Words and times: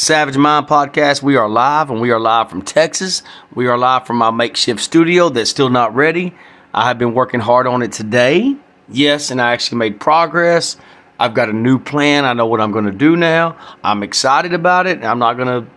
Savage 0.00 0.38
Mind 0.38 0.66
Podcast. 0.66 1.22
We 1.22 1.36
are 1.36 1.46
live, 1.46 1.90
and 1.90 2.00
we 2.00 2.10
are 2.10 2.18
live 2.18 2.48
from 2.48 2.62
Texas. 2.62 3.22
We 3.54 3.66
are 3.66 3.76
live 3.76 4.06
from 4.06 4.16
my 4.16 4.30
makeshift 4.30 4.80
studio 4.80 5.28
that's 5.28 5.50
still 5.50 5.68
not 5.68 5.94
ready. 5.94 6.34
I 6.72 6.88
have 6.88 6.96
been 6.96 7.12
working 7.12 7.38
hard 7.38 7.66
on 7.66 7.82
it 7.82 7.92
today. 7.92 8.56
Yes, 8.88 9.30
and 9.30 9.42
I 9.42 9.52
actually 9.52 9.76
made 9.76 10.00
progress. 10.00 10.78
I've 11.18 11.34
got 11.34 11.50
a 11.50 11.52
new 11.52 11.78
plan. 11.78 12.24
I 12.24 12.32
know 12.32 12.46
what 12.46 12.62
I'm 12.62 12.72
going 12.72 12.86
to 12.86 12.92
do 12.92 13.14
now. 13.14 13.58
I'm 13.84 14.02
excited 14.02 14.54
about 14.54 14.86
it. 14.86 15.04
I'm 15.04 15.18
not 15.18 15.34
going 15.34 15.66
to 15.66 15.70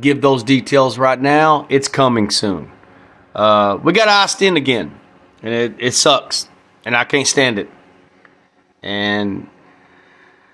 give 0.00 0.20
those 0.20 0.44
details 0.44 0.98
right 0.98 1.20
now. 1.20 1.66
It's 1.68 1.88
coming 1.88 2.30
soon. 2.30 2.70
Uh, 3.34 3.76
we 3.82 3.92
got 3.92 4.06
iced 4.06 4.40
in 4.40 4.56
again, 4.56 5.00
and 5.42 5.52
it, 5.52 5.74
it 5.80 5.94
sucks, 5.94 6.48
and 6.84 6.94
I 6.94 7.02
can't 7.02 7.26
stand 7.26 7.58
it. 7.58 7.68
And 8.84 9.48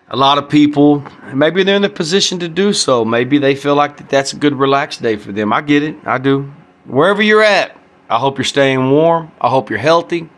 a 0.09 0.17
lot 0.17 0.39
of 0.39 0.49
people, 0.49 1.05
maybe 1.35 1.65
they're 1.65 1.77
in 1.77 1.83
the 1.83 1.89
position 1.89 2.39
to 2.39 2.49
do 2.49 2.73
so. 2.73 3.05
Maybe 3.05 3.39
they 3.39 3.57
feel 3.57 3.75
like 3.75 3.97
that 3.97 4.09
that's 4.09 4.33
a 4.33 4.37
good 4.37 4.55
relaxed 4.55 5.03
day 5.03 5.17
for 5.17 5.33
them. 5.33 5.53
I 5.53 5.61
get 5.63 5.83
it. 5.83 5.97
I 6.05 6.19
do. 6.19 6.53
Wherever 6.85 7.23
you're 7.23 7.43
at, 7.43 7.77
I 8.09 8.19
hope 8.19 8.39
you're 8.39 8.45
staying 8.45 8.91
warm. 8.91 9.33
I 9.41 9.49
hope 9.49 9.69
you're 9.69 9.81
healthy. 9.81 10.29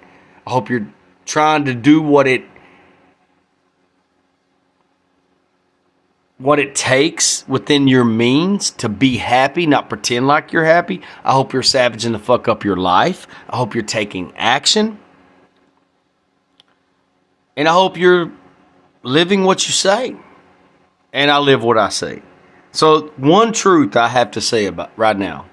I 0.47 0.51
hope 0.51 0.71
you're 0.71 0.89
trying 1.27 1.67
to 1.67 1.75
do 1.75 2.01
what 2.01 2.27
it 2.27 2.45
what 6.39 6.61
it 6.61 6.75
takes 6.75 7.47
within 7.49 7.89
your 7.89 8.05
means 8.05 8.71
to 8.71 8.89
be 8.89 9.17
happy, 9.17 9.67
not 9.67 9.89
pretend 9.89 10.29
like 10.29 10.53
you're 10.53 10.65
happy. 10.65 11.03
I 11.25 11.33
hope 11.33 11.53
you're 11.53 11.65
savaging 11.65 12.13
the 12.13 12.19
fuck 12.21 12.47
up 12.47 12.65
your 12.65 12.77
life. 12.77 13.27
I 13.51 13.57
hope 13.57 13.75
you're 13.75 13.83
taking 13.83 14.33
action. 14.37 15.01
And 17.57 17.67
I 17.67 17.73
hope 17.73 17.97
you're 17.99 18.31
living 19.09 19.45
what 19.45 19.67
you 19.67 19.73
say. 19.73 20.17
And 21.13 21.31
I 21.31 21.39
live 21.39 21.65
what 21.65 21.79
I 21.79 21.89
say. 21.89 22.23
So, 22.71 23.09
one 23.17 23.53
truth 23.53 23.97
I 23.97 24.09
have 24.09 24.33
to 24.33 24.41
say 24.41 24.67
about 24.67 24.93
right 24.97 25.17
now 25.17 25.47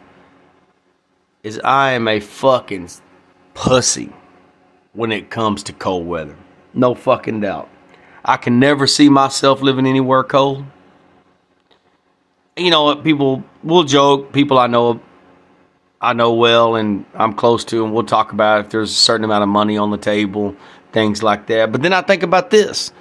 is 1.44 1.60
I 1.64 1.92
am 1.92 2.08
a 2.08 2.20
fucking 2.20 2.90
pussy 3.54 4.12
when 4.94 5.12
it 5.12 5.30
comes 5.30 5.64
to 5.64 5.74
cold 5.74 6.08
weather. 6.08 6.36
No 6.74 6.94
fucking 6.94 7.42
doubt. 7.42 7.70
I 8.24 8.38
can 8.38 8.60
never 8.60 8.88
see 8.88 9.10
myself 9.10 9.62
living 9.62 9.86
anywhere 9.86 10.24
cold. 10.24 10.66
You 12.58 12.72
know? 12.72 12.96
People 12.98 13.44
will 13.64 13.84
joke. 13.84 14.34
People 14.34 14.58
I 14.58 14.68
know, 14.68 15.00
I 16.02 16.14
know 16.14 16.34
well, 16.34 16.76
and 16.76 17.06
I'm 17.14 17.34
close 17.34 17.64
to, 17.66 17.86
and 17.86 17.94
we'll 17.94 18.04
talk 18.04 18.34
about 18.34 18.66
if 18.66 18.72
there's 18.72 18.92
a 18.92 18.96
certain 18.96 19.24
amount 19.24 19.44
of 19.44 19.50
money 19.50 19.78
on 19.78 19.92
the 19.92 19.98
table, 19.98 20.56
things 20.92 21.24
like 21.24 21.48
that. 21.48 21.72
But 21.72 21.82
then 21.82 21.94
I 21.94 22.02
think 22.02 22.24
about 22.24 22.50
this: 22.50 22.92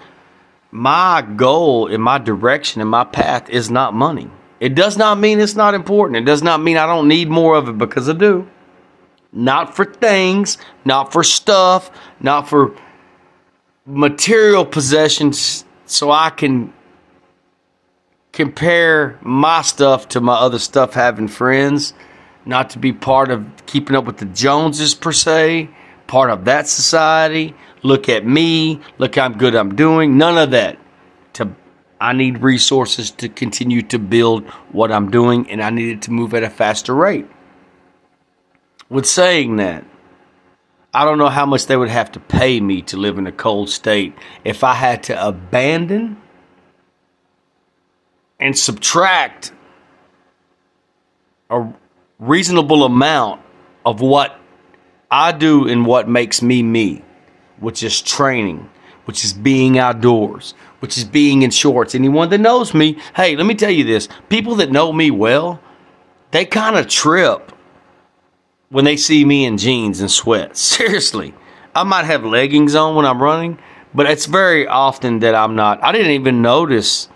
my 0.75 1.23
goal, 1.37 1.87
and 1.87 2.03
my 2.03 2.19
direction, 2.19 2.81
and 2.81 2.91
my 2.91 3.05
path 3.05 3.49
is 3.49 3.71
not 3.71 3.95
money. 3.95 4.29
It 4.59 4.75
does 4.75 4.97
not 4.97 5.21
mean 5.21 5.39
it's 5.39 5.55
not 5.55 5.73
important. 5.73 6.17
It 6.17 6.25
does 6.25 6.43
not 6.43 6.61
mean 6.61 6.77
I 6.77 6.85
don't 6.85 7.07
need 7.07 7.31
more 7.31 7.55
of 7.55 7.69
it 7.69 7.79
because 7.79 8.09
I 8.09 8.13
do. 8.13 8.51
Not 9.33 9.77
for 9.77 9.85
things, 9.85 10.59
not 10.85 11.13
for 11.13 11.23
stuff, 11.23 11.93
not 12.19 12.49
for 12.49 12.75
material 13.87 14.67
possessions 14.67 15.65
so 15.87 16.11
I 16.11 16.31
can 16.31 16.73
compare 18.33 19.17
my 19.23 19.63
stuff 19.63 20.09
to 20.09 20.21
my 20.21 20.35
other 20.35 20.59
stuff 20.59 20.95
having 20.95 21.29
friends, 21.29 21.95
not 22.45 22.71
to 22.71 22.81
be 22.81 22.93
part 22.93 23.31
of 23.31 23.47
keeping 23.67 23.95
up 23.95 24.07
with 24.07 24.17
the 24.17 24.25
Joneses 24.25 24.93
per 24.93 25.13
se, 25.13 25.71
part 26.09 26.31
of 26.31 26.47
that 26.47 26.67
society. 26.67 27.55
Look 27.85 28.09
at 28.09 28.27
me, 28.27 28.81
look 28.99 29.15
how 29.15 29.29
good 29.29 29.55
I'm 29.55 29.77
doing. 29.77 30.19
None 30.19 30.37
of 30.39 30.51
that. 30.51 30.79
To 31.35 31.55
I 32.01 32.13
need 32.15 32.43
resources 32.43 33.11
to 33.13 33.29
continue 33.29 33.83
to 33.83 33.99
build 33.99 34.49
what 34.73 34.91
I'm 34.91 35.11
doing 35.11 35.51
and 35.51 35.63
I 35.63 35.71
needed 35.71 36.03
to 36.03 36.11
move 36.11 36.35
at 36.35 36.43
a 36.43 36.51
faster 36.51 36.95
rate. 36.95 37.27
With 38.89 39.07
saying 39.07 39.57
that, 39.57 39.85
I 40.93 41.05
don't 41.05 41.19
know 41.19 41.29
how 41.29 41.45
much 41.45 41.67
they 41.67 41.77
would 41.77 41.91
have 41.91 42.13
to 42.13 42.21
pay 42.21 42.61
me 42.61 42.83
to 42.83 42.97
live 42.97 43.19
in 43.19 43.27
a 43.27 43.33
cold 43.33 43.69
state 43.69 44.15
if 44.45 44.65
I 44.65 44.75
had 44.75 45.03
to 45.05 45.29
abandon 45.29 46.17
and 48.41 48.57
subtract 48.57 49.53
a 51.51 51.71
reasonable 52.19 52.85
amount 52.85 53.43
of 53.85 54.01
what 54.01 54.39
I 55.11 55.33
do 55.33 55.69
and 55.69 55.87
what 55.87 56.09
makes 56.09 56.43
me 56.43 56.63
me, 56.63 57.04
which 57.65 57.83
is 57.83 58.01
training, 58.01 58.71
which 59.07 59.25
is 59.25 59.33
being 59.33 59.79
outdoors, 59.79 60.55
which 60.81 60.97
is 60.97 61.05
being 61.05 61.43
in 61.43 61.51
shorts. 61.51 61.95
Anyone 61.95 62.29
that 62.31 62.39
knows 62.39 62.75
me, 62.75 62.99
hey, 63.17 63.35
let 63.37 63.47
me 63.47 63.55
tell 63.55 63.71
you 63.71 63.85
this 63.85 64.09
people 64.29 64.55
that 64.57 64.71
know 64.71 64.93
me 64.93 65.11
well, 65.11 65.61
they 66.31 66.45
kind 66.45 66.77
of 66.77 66.87
trip 66.89 67.53
when 68.69 68.85
they 68.85 68.97
see 68.97 69.25
me 69.25 69.45
in 69.45 69.59
jeans 69.59 70.01
and 70.01 70.11
sweats. 70.11 70.61
Seriously. 70.77 71.35
I 71.75 71.83
might 71.83 72.05
have 72.05 72.25
leggings 72.25 72.77
on 72.77 72.95
when 72.95 73.05
I'm 73.05 73.21
running, 73.21 73.59
but 73.95 74.07
it's 74.07 74.27
very 74.27 74.67
often 74.67 75.19
that 75.21 75.35
I'm 75.35 75.57
not. 75.57 75.83
I 75.83 75.91
didn't 75.91 76.13
even 76.13 76.41
notice 76.41 77.09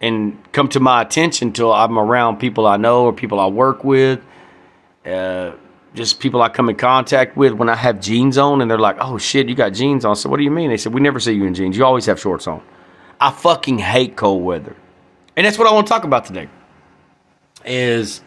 and 0.00 0.38
come 0.52 0.68
to 0.68 0.80
my 0.80 1.02
attention 1.02 1.52
till 1.52 1.72
I'm 1.72 1.98
around 1.98 2.36
people 2.36 2.66
I 2.66 2.76
know 2.76 3.04
or 3.04 3.12
people 3.12 3.40
I 3.40 3.46
work 3.46 3.82
with, 3.82 4.20
uh, 5.04 5.52
just 5.96 6.20
people 6.20 6.42
I 6.42 6.48
come 6.48 6.68
in 6.68 6.76
contact 6.76 7.36
with 7.36 7.54
when 7.54 7.68
I 7.68 7.74
have 7.74 8.00
jeans 8.00 8.38
on 8.38 8.60
and 8.60 8.70
they're 8.70 8.78
like, 8.78 8.96
oh 9.00 9.18
shit, 9.18 9.48
you 9.48 9.54
got 9.54 9.70
jeans 9.70 10.04
on. 10.04 10.14
So 10.14 10.28
what 10.28 10.36
do 10.36 10.44
you 10.44 10.50
mean? 10.50 10.68
They 10.70 10.76
said, 10.76 10.94
we 10.94 11.00
never 11.00 11.18
see 11.18 11.32
you 11.32 11.44
in 11.44 11.54
jeans. 11.54 11.76
You 11.76 11.84
always 11.84 12.06
have 12.06 12.20
shorts 12.20 12.46
on. 12.46 12.62
I 13.20 13.30
fucking 13.30 13.78
hate 13.78 14.16
cold 14.16 14.44
weather. 14.44 14.76
And 15.36 15.46
that's 15.46 15.58
what 15.58 15.66
I 15.66 15.72
want 15.72 15.86
to 15.86 15.92
talk 15.92 16.04
about 16.04 16.26
today 16.26 16.48
is 17.64 18.20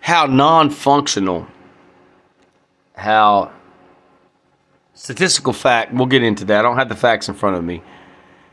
how 0.00 0.26
non-functional 0.26 1.46
how 2.94 3.50
statistical 4.94 5.52
fact, 5.52 5.94
we'll 5.94 6.06
get 6.06 6.22
into 6.22 6.44
that. 6.44 6.58
I 6.58 6.62
don't 6.62 6.76
have 6.76 6.88
the 6.88 6.96
facts 6.96 7.28
in 7.28 7.34
front 7.34 7.56
of 7.56 7.64
me. 7.64 7.82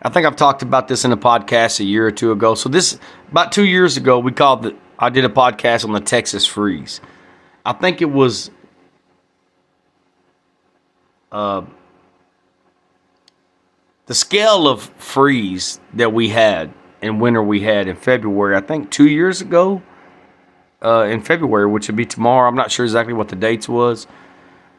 I 0.01 0.09
think 0.09 0.25
I've 0.25 0.37
talked 0.37 0.61
about 0.61 0.87
this 0.87 1.03
in 1.03 1.11
a 1.11 1.17
podcast 1.17 1.79
a 1.81 1.83
year 1.83 2.07
or 2.07 2.11
two 2.11 2.31
ago. 2.31 2.55
So 2.55 2.69
this 2.69 2.97
about 3.29 3.51
two 3.51 3.65
years 3.65 3.97
ago, 3.97 4.19
we 4.19 4.31
called 4.31 4.63
the 4.63 4.75
I 4.97 5.09
did 5.09 5.25
a 5.25 5.29
podcast 5.29 5.85
on 5.85 5.93
the 5.93 5.99
Texas 5.99 6.45
freeze. 6.45 7.01
I 7.65 7.73
think 7.73 8.01
it 8.01 8.09
was 8.09 8.51
uh, 11.31 11.63
the 14.05 14.15
scale 14.15 14.67
of 14.67 14.83
freeze 14.97 15.79
that 15.93 16.13
we 16.13 16.29
had 16.29 16.73
in 17.01 17.19
winter 17.19 17.43
we 17.43 17.61
had 17.61 17.87
in 17.87 17.95
February. 17.95 18.55
I 18.55 18.61
think 18.61 18.89
two 18.91 19.07
years 19.07 19.41
ago 19.41 19.81
uh, 20.83 21.03
in 21.03 21.21
February, 21.21 21.67
which 21.67 21.87
would 21.87 21.95
be 21.95 22.05
tomorrow. 22.05 22.47
I'm 22.47 22.55
not 22.55 22.71
sure 22.71 22.85
exactly 22.85 23.13
what 23.13 23.29
the 23.29 23.35
dates 23.35 23.69
was 23.69 24.07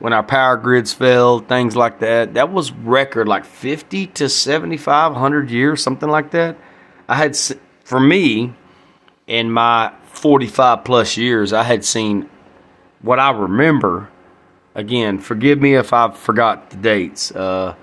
when 0.00 0.14
our 0.14 0.22
power 0.22 0.56
grids 0.56 0.92
failed, 0.92 1.46
things 1.46 1.76
like 1.76 2.00
that. 2.00 2.34
That 2.34 2.50
was 2.50 2.72
record 2.72 3.28
like 3.28 3.44
50 3.44 4.06
to 4.08 4.28
75, 4.28 5.12
100 5.12 5.50
years, 5.50 5.82
something 5.82 6.08
like 6.08 6.30
that. 6.32 6.56
I 7.06 7.16
had, 7.16 7.36
for 7.84 8.00
me, 8.00 8.54
in 9.26 9.50
my 9.50 9.92
45 10.06 10.84
plus 10.84 11.16
years, 11.16 11.52
I 11.52 11.62
had 11.62 11.84
seen 11.84 12.28
what 13.02 13.20
I 13.20 13.30
remember. 13.30 14.08
Again, 14.74 15.18
forgive 15.18 15.60
me 15.60 15.74
if 15.74 15.92
I 15.92 16.10
forgot 16.12 16.70
the 16.70 16.76
dates. 16.76 17.32
Uh, 17.32 17.74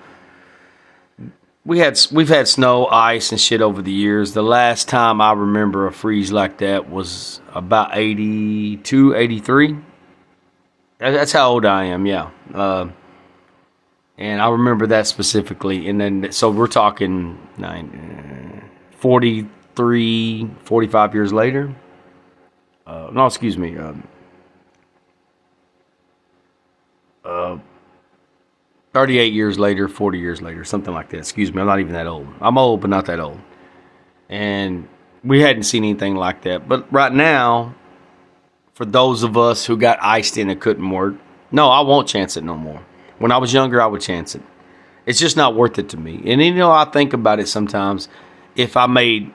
we 1.66 1.80
had 1.80 2.00
we've 2.14 2.30
had 2.30 2.48
snow, 2.48 2.88
ice, 2.88 3.34
and 3.34 3.42
shit 3.42 3.62
over 3.62 3.82
the 3.82 3.92
years. 3.92 4.34
The 4.34 4.42
last 4.42 4.88
time 4.88 5.20
I 5.20 5.34
remember 5.34 5.86
a 5.86 5.92
freeze 5.92 6.32
like 6.32 6.60
that 6.60 6.90
was 6.90 7.42
about 7.54 7.90
82, 7.98 9.16
83. 9.16 9.78
That's 11.00 11.34
how 11.34 11.52
old 11.52 11.66
I 11.66 11.86
am, 11.86 12.06
yeah. 12.06 12.32
Uh, 12.54 12.88
and 14.18 14.42
I 14.42 14.50
remember 14.50 14.88
that 14.88 15.08
specifically. 15.08 15.90
And 15.90 16.00
then, 16.00 16.32
so 16.32 16.50
we're 16.50 16.68
talking 16.68 17.38
nine, 17.58 18.64
uh, 18.64 18.98
43, 19.00 20.50
45 20.64 21.14
years 21.14 21.34
later. 21.34 21.76
Uh, 22.88 23.10
no, 23.12 23.26
excuse 23.26 23.58
me. 23.58 23.78
Um, 23.78 24.08
38 28.98 29.32
years 29.32 29.60
later, 29.60 29.88
40 29.88 30.18
years 30.18 30.42
later, 30.42 30.64
something 30.64 30.92
like 30.92 31.10
that. 31.10 31.20
Excuse 31.20 31.54
me, 31.54 31.62
I'm 31.62 31.68
not 31.68 31.80
even 31.80 31.94
that 31.94 32.08
old. 32.08 32.28
I'm 32.42 32.58
old, 32.58 32.82
but 32.82 32.90
not 32.90 33.06
that 33.06 33.20
old. 33.20 33.40
And 34.28 34.88
we 35.24 35.40
hadn't 35.40 35.64
seen 35.64 35.84
anything 35.84 36.16
like 36.16 36.42
that. 36.42 36.68
But 36.68 36.92
right 36.92 37.14
now, 37.14 37.76
for 38.74 38.86
those 38.86 39.22
of 39.22 39.38
us 39.38 39.68
who 39.68 39.78
got 39.78 40.00
iced 40.02 40.36
in 40.40 40.50
and 40.50 40.60
couldn't 40.60 40.90
work. 40.90 41.14
No, 41.52 41.70
I 41.70 41.82
won't 41.82 42.08
chance 42.08 42.38
it 42.38 42.44
no 42.44 42.56
more. 42.56 42.84
When 43.20 43.32
I 43.32 43.38
was 43.38 43.54
younger, 43.54 43.80
I 43.80 43.86
would 43.86 44.02
chance 44.02 44.34
it. 44.34 44.42
It's 45.06 45.20
just 45.20 45.38
not 45.38 45.54
worth 45.54 45.78
it 45.78 45.90
to 45.90 45.98
me. 45.98 46.20
And 46.26 46.42
you 46.42 46.56
know, 46.56 46.72
I 46.72 46.86
think 46.86 47.14
about 47.14 47.40
it 47.40 47.48
sometimes. 47.48 48.10
If 48.56 48.76
I 48.76 48.88
made 48.88 49.32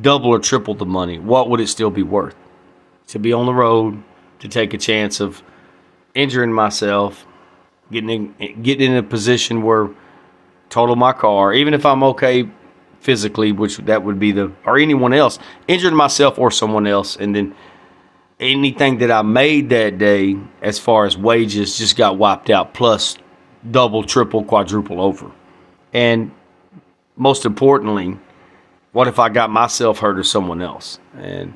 double 0.00 0.30
or 0.30 0.40
triple 0.40 0.74
the 0.74 0.86
money, 0.86 1.20
what 1.20 1.50
would 1.50 1.60
it 1.60 1.68
still 1.68 1.90
be 1.90 2.02
worth? 2.02 2.34
To 3.08 3.20
be 3.20 3.32
on 3.32 3.46
the 3.46 3.54
road, 3.54 4.02
to 4.40 4.48
take 4.48 4.74
a 4.74 4.78
chance 4.78 5.20
of 5.20 5.40
injuring 6.16 6.52
myself, 6.52 7.24
getting 7.90 8.34
in, 8.38 8.62
getting 8.62 8.92
in 8.92 8.96
a 8.96 9.02
position 9.02 9.62
where 9.62 9.90
total 10.68 10.96
my 10.96 11.12
car, 11.12 11.52
even 11.52 11.74
if 11.74 11.86
I'm 11.86 12.02
okay 12.04 12.48
physically, 13.00 13.52
which 13.52 13.76
that 13.78 14.02
would 14.02 14.18
be 14.18 14.32
the 14.32 14.52
or 14.64 14.78
anyone 14.78 15.12
else 15.12 15.38
injured 15.68 15.92
myself 15.92 16.38
or 16.38 16.50
someone 16.50 16.86
else, 16.86 17.16
and 17.16 17.34
then 17.34 17.54
anything 18.40 18.98
that 18.98 19.10
I 19.10 19.22
made 19.22 19.70
that 19.70 19.98
day 19.98 20.36
as 20.62 20.78
far 20.78 21.04
as 21.04 21.16
wages 21.16 21.78
just 21.78 21.96
got 21.96 22.18
wiped 22.18 22.50
out, 22.50 22.74
plus 22.74 23.16
double, 23.70 24.02
triple, 24.02 24.44
quadruple 24.44 25.00
over. 25.00 25.30
And 25.92 26.32
most 27.16 27.44
importantly, 27.44 28.18
what 28.92 29.08
if 29.08 29.18
I 29.18 29.28
got 29.28 29.50
myself 29.50 29.98
hurt 29.98 30.18
or 30.18 30.24
someone 30.24 30.62
else? 30.62 30.98
And 31.16 31.54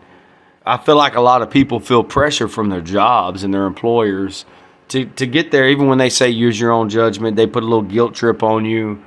I 0.64 0.76
feel 0.76 0.96
like 0.96 1.14
a 1.14 1.20
lot 1.20 1.42
of 1.42 1.50
people 1.50 1.80
feel 1.80 2.04
pressure 2.04 2.48
from 2.48 2.68
their 2.68 2.80
jobs 2.80 3.42
and 3.42 3.52
their 3.52 3.64
employers 3.64 4.44
to, 4.88 5.04
to 5.04 5.26
get 5.26 5.50
there, 5.50 5.68
even 5.68 5.86
when 5.88 5.98
they 5.98 6.10
say 6.10 6.28
use 6.30 6.58
your 6.58 6.72
own 6.72 6.88
judgment, 6.88 7.36
they 7.36 7.46
put 7.46 7.62
a 7.62 7.66
little 7.66 7.82
guilt 7.82 8.14
trip 8.14 8.42
on 8.42 8.64
you. 8.64 9.02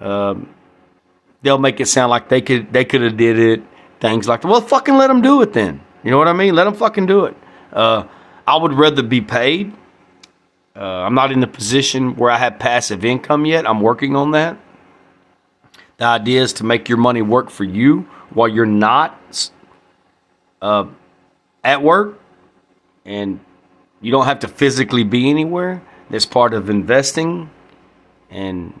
Um, 0.00 0.54
they'll 1.42 1.58
make 1.58 1.80
it 1.80 1.86
sound 1.86 2.10
like 2.10 2.28
they 2.28 2.40
could 2.40 2.72
they 2.72 2.84
could 2.84 3.02
have 3.02 3.16
did 3.16 3.38
it. 3.38 3.62
Things 4.00 4.26
like 4.26 4.42
that. 4.42 4.48
Well, 4.48 4.60
fucking 4.60 4.96
let 4.96 5.08
them 5.08 5.20
do 5.20 5.42
it 5.42 5.52
then. 5.52 5.80
You 6.02 6.10
know 6.10 6.18
what 6.18 6.28
I 6.28 6.32
mean? 6.32 6.54
Let 6.54 6.64
them 6.64 6.74
fucking 6.74 7.06
do 7.06 7.26
it. 7.26 7.36
Uh, 7.72 8.04
I 8.46 8.56
would 8.56 8.72
rather 8.72 9.02
be 9.02 9.20
paid. 9.20 9.74
Uh, 10.74 10.80
I'm 10.80 11.14
not 11.14 11.30
in 11.30 11.40
the 11.40 11.46
position 11.46 12.16
where 12.16 12.30
I 12.30 12.38
have 12.38 12.58
passive 12.58 13.04
income 13.04 13.44
yet. 13.44 13.68
I'm 13.68 13.80
working 13.80 14.16
on 14.16 14.30
that. 14.30 14.56
The 15.98 16.06
idea 16.06 16.42
is 16.42 16.54
to 16.54 16.64
make 16.64 16.88
your 16.88 16.96
money 16.96 17.20
work 17.20 17.50
for 17.50 17.64
you 17.64 18.08
while 18.30 18.48
you're 18.48 18.64
not 18.64 19.50
uh, 20.62 20.86
at 21.62 21.82
work 21.82 22.18
and 23.04 23.40
you 24.00 24.10
don't 24.10 24.26
have 24.26 24.40
to 24.40 24.48
physically 24.48 25.04
be 25.04 25.30
anywhere. 25.30 25.82
That's 26.08 26.26
part 26.26 26.54
of 26.54 26.70
investing 26.70 27.50
and 28.30 28.78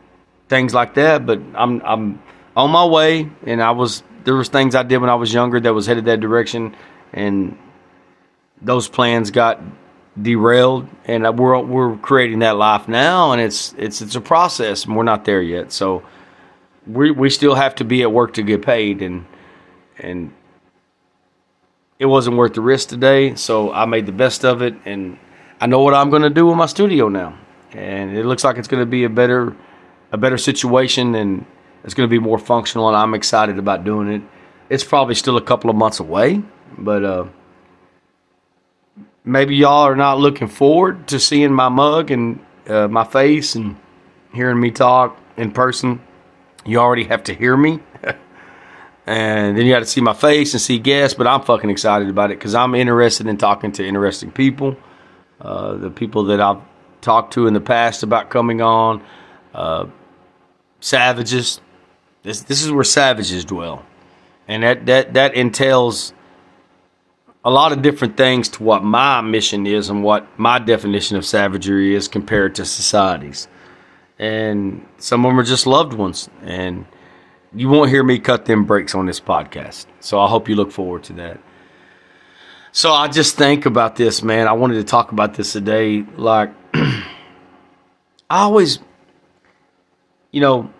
things 0.48 0.74
like 0.74 0.94
that. 0.94 1.26
But 1.26 1.40
I'm 1.54 1.80
I'm 1.84 2.22
on 2.56 2.70
my 2.70 2.84
way, 2.84 3.30
and 3.46 3.62
I 3.62 3.70
was 3.70 4.02
there 4.24 4.34
was 4.34 4.48
things 4.48 4.74
I 4.74 4.82
did 4.82 4.98
when 4.98 5.10
I 5.10 5.14
was 5.14 5.32
younger 5.32 5.60
that 5.60 5.72
was 5.72 5.86
headed 5.86 6.06
that 6.06 6.20
direction, 6.20 6.74
and 7.12 7.56
those 8.60 8.88
plans 8.88 9.30
got 9.30 9.60
derailed, 10.20 10.88
and 11.04 11.38
we're 11.38 11.60
we're 11.60 11.96
creating 11.98 12.40
that 12.40 12.56
life 12.56 12.88
now, 12.88 13.32
and 13.32 13.40
it's 13.40 13.74
it's 13.78 14.02
it's 14.02 14.16
a 14.16 14.20
process, 14.20 14.84
and 14.84 14.96
we're 14.96 15.04
not 15.04 15.24
there 15.24 15.42
yet. 15.42 15.72
So 15.72 16.02
we 16.86 17.10
we 17.10 17.30
still 17.30 17.54
have 17.54 17.74
to 17.76 17.84
be 17.84 18.02
at 18.02 18.12
work 18.12 18.34
to 18.34 18.42
get 18.42 18.62
paid, 18.62 19.02
and 19.02 19.26
and 19.98 20.32
it 22.00 22.06
wasn't 22.06 22.34
worth 22.38 22.54
the 22.54 22.62
risk 22.62 22.88
today, 22.88 23.34
so 23.34 23.70
I 23.70 23.84
made 23.84 24.06
the 24.06 24.12
best 24.12 24.42
of 24.44 24.62
it, 24.62 24.74
and 24.86 25.18
I 25.60 25.66
know 25.66 25.82
what 25.82 25.92
I'm 25.92 26.08
going 26.08 26.22
to 26.22 26.30
do 26.30 26.46
with 26.46 26.56
my 26.56 26.64
studio 26.64 27.10
now, 27.10 27.38
and 27.72 28.16
it 28.16 28.24
looks 28.24 28.42
like 28.42 28.56
it's 28.56 28.68
going 28.68 28.80
to 28.80 28.86
be 28.86 29.04
a 29.04 29.10
better 29.10 29.54
a 30.10 30.16
better 30.16 30.38
situation, 30.38 31.14
and 31.14 31.44
it's 31.84 31.92
going 31.92 32.08
to 32.08 32.10
be 32.10 32.18
more 32.18 32.38
functional, 32.38 32.88
and 32.88 32.96
I'm 32.96 33.12
excited 33.12 33.58
about 33.58 33.84
doing 33.84 34.08
it. 34.08 34.22
It's 34.70 34.82
probably 34.82 35.14
still 35.14 35.36
a 35.36 35.42
couple 35.42 35.68
of 35.68 35.76
months 35.76 36.00
away, 36.00 36.42
but 36.78 37.04
uh, 37.04 37.26
maybe 39.22 39.54
y'all 39.54 39.86
are 39.86 39.94
not 39.94 40.18
looking 40.18 40.48
forward 40.48 41.06
to 41.08 41.20
seeing 41.20 41.52
my 41.52 41.68
mug 41.68 42.10
and 42.10 42.44
uh, 42.66 42.88
my 42.88 43.04
face 43.04 43.54
and 43.54 43.76
hearing 44.32 44.58
me 44.58 44.70
talk 44.70 45.20
in 45.36 45.52
person. 45.52 46.00
You 46.64 46.78
already 46.78 47.04
have 47.04 47.24
to 47.24 47.34
hear 47.34 47.56
me. 47.58 47.80
And 49.06 49.56
then 49.56 49.66
you 49.66 49.72
got 49.72 49.80
to 49.80 49.86
see 49.86 50.00
my 50.00 50.12
face 50.12 50.52
and 50.54 50.60
see 50.60 50.78
guests. 50.78 51.16
But 51.16 51.26
I'm 51.26 51.42
fucking 51.42 51.70
excited 51.70 52.08
about 52.08 52.30
it 52.30 52.38
because 52.38 52.54
I'm 52.54 52.74
interested 52.74 53.26
in 53.26 53.36
talking 53.36 53.72
to 53.72 53.86
interesting 53.86 54.30
people. 54.30 54.76
Uh, 55.40 55.76
the 55.76 55.90
people 55.90 56.24
that 56.24 56.40
I've 56.40 56.60
talked 57.00 57.32
to 57.34 57.46
in 57.46 57.54
the 57.54 57.60
past 57.60 58.02
about 58.02 58.30
coming 58.30 58.60
on, 58.60 59.02
uh, 59.54 59.86
savages. 60.80 61.60
This 62.22 62.42
this 62.42 62.62
is 62.62 62.70
where 62.70 62.84
savages 62.84 63.44
dwell, 63.44 63.84
and 64.46 64.62
that 64.62 64.86
that 64.86 65.14
that 65.14 65.34
entails 65.34 66.12
a 67.42 67.50
lot 67.50 67.72
of 67.72 67.80
different 67.80 68.18
things 68.18 68.50
to 68.50 68.62
what 68.62 68.84
my 68.84 69.22
mission 69.22 69.66
is 69.66 69.88
and 69.88 70.04
what 70.04 70.26
my 70.38 70.58
definition 70.58 71.16
of 71.16 71.24
savagery 71.24 71.94
is 71.94 72.06
compared 72.06 72.54
to 72.56 72.66
societies. 72.66 73.48
And 74.18 74.86
some 74.98 75.24
of 75.24 75.30
them 75.30 75.40
are 75.40 75.44
just 75.44 75.66
loved 75.66 75.94
ones, 75.94 76.28
and 76.42 76.84
you 77.54 77.68
won't 77.68 77.90
hear 77.90 78.02
me 78.02 78.18
cut 78.18 78.44
them 78.44 78.64
breaks 78.64 78.94
on 78.94 79.06
this 79.06 79.20
podcast. 79.20 79.86
So 80.00 80.20
I 80.20 80.28
hope 80.28 80.48
you 80.48 80.54
look 80.54 80.70
forward 80.70 81.04
to 81.04 81.12
that. 81.14 81.40
So 82.72 82.92
I 82.92 83.08
just 83.08 83.36
think 83.36 83.66
about 83.66 83.96
this, 83.96 84.22
man. 84.22 84.46
I 84.46 84.52
wanted 84.52 84.76
to 84.76 84.84
talk 84.84 85.10
about 85.10 85.34
this 85.34 85.52
today. 85.52 86.04
Like, 86.16 86.50
I 86.74 87.04
always, 88.30 88.78
you 90.30 90.40
know, 90.40 90.72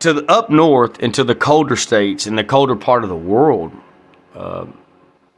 to 0.00 0.12
the 0.12 0.30
up 0.30 0.50
north 0.50 1.00
and 1.00 1.14
to 1.14 1.22
the 1.22 1.36
colder 1.36 1.76
states 1.76 2.26
and 2.26 2.36
the 2.36 2.42
colder 2.42 2.74
part 2.74 3.04
of 3.04 3.08
the 3.08 3.16
world, 3.16 3.72
uh, 4.34 4.66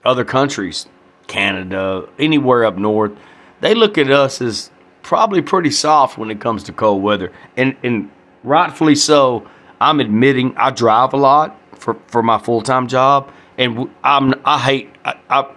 other 0.04 0.24
countries, 0.24 0.86
Canada, 1.26 2.08
anywhere 2.18 2.64
up 2.64 2.78
north, 2.78 3.12
they 3.60 3.74
look 3.74 3.98
at 3.98 4.10
us 4.10 4.40
as 4.40 4.70
probably 5.02 5.42
pretty 5.42 5.70
soft 5.70 6.16
when 6.16 6.30
it 6.30 6.40
comes 6.40 6.62
to 6.64 6.72
cold 6.72 7.02
weather. 7.02 7.32
And, 7.56 7.76
and 7.82 8.10
rightfully 8.42 8.94
so 8.94 9.46
I'm 9.80 10.00
admitting 10.00 10.56
I 10.56 10.70
drive 10.70 11.12
a 11.12 11.16
lot 11.16 11.58
for, 11.78 11.96
for 12.06 12.22
my 12.22 12.38
full 12.38 12.62
time 12.62 12.86
job, 12.86 13.32
and 13.58 13.90
I'm 14.02 14.34
I 14.44 14.58
hate 14.58 14.90
I, 15.04 15.18
I, 15.28 15.54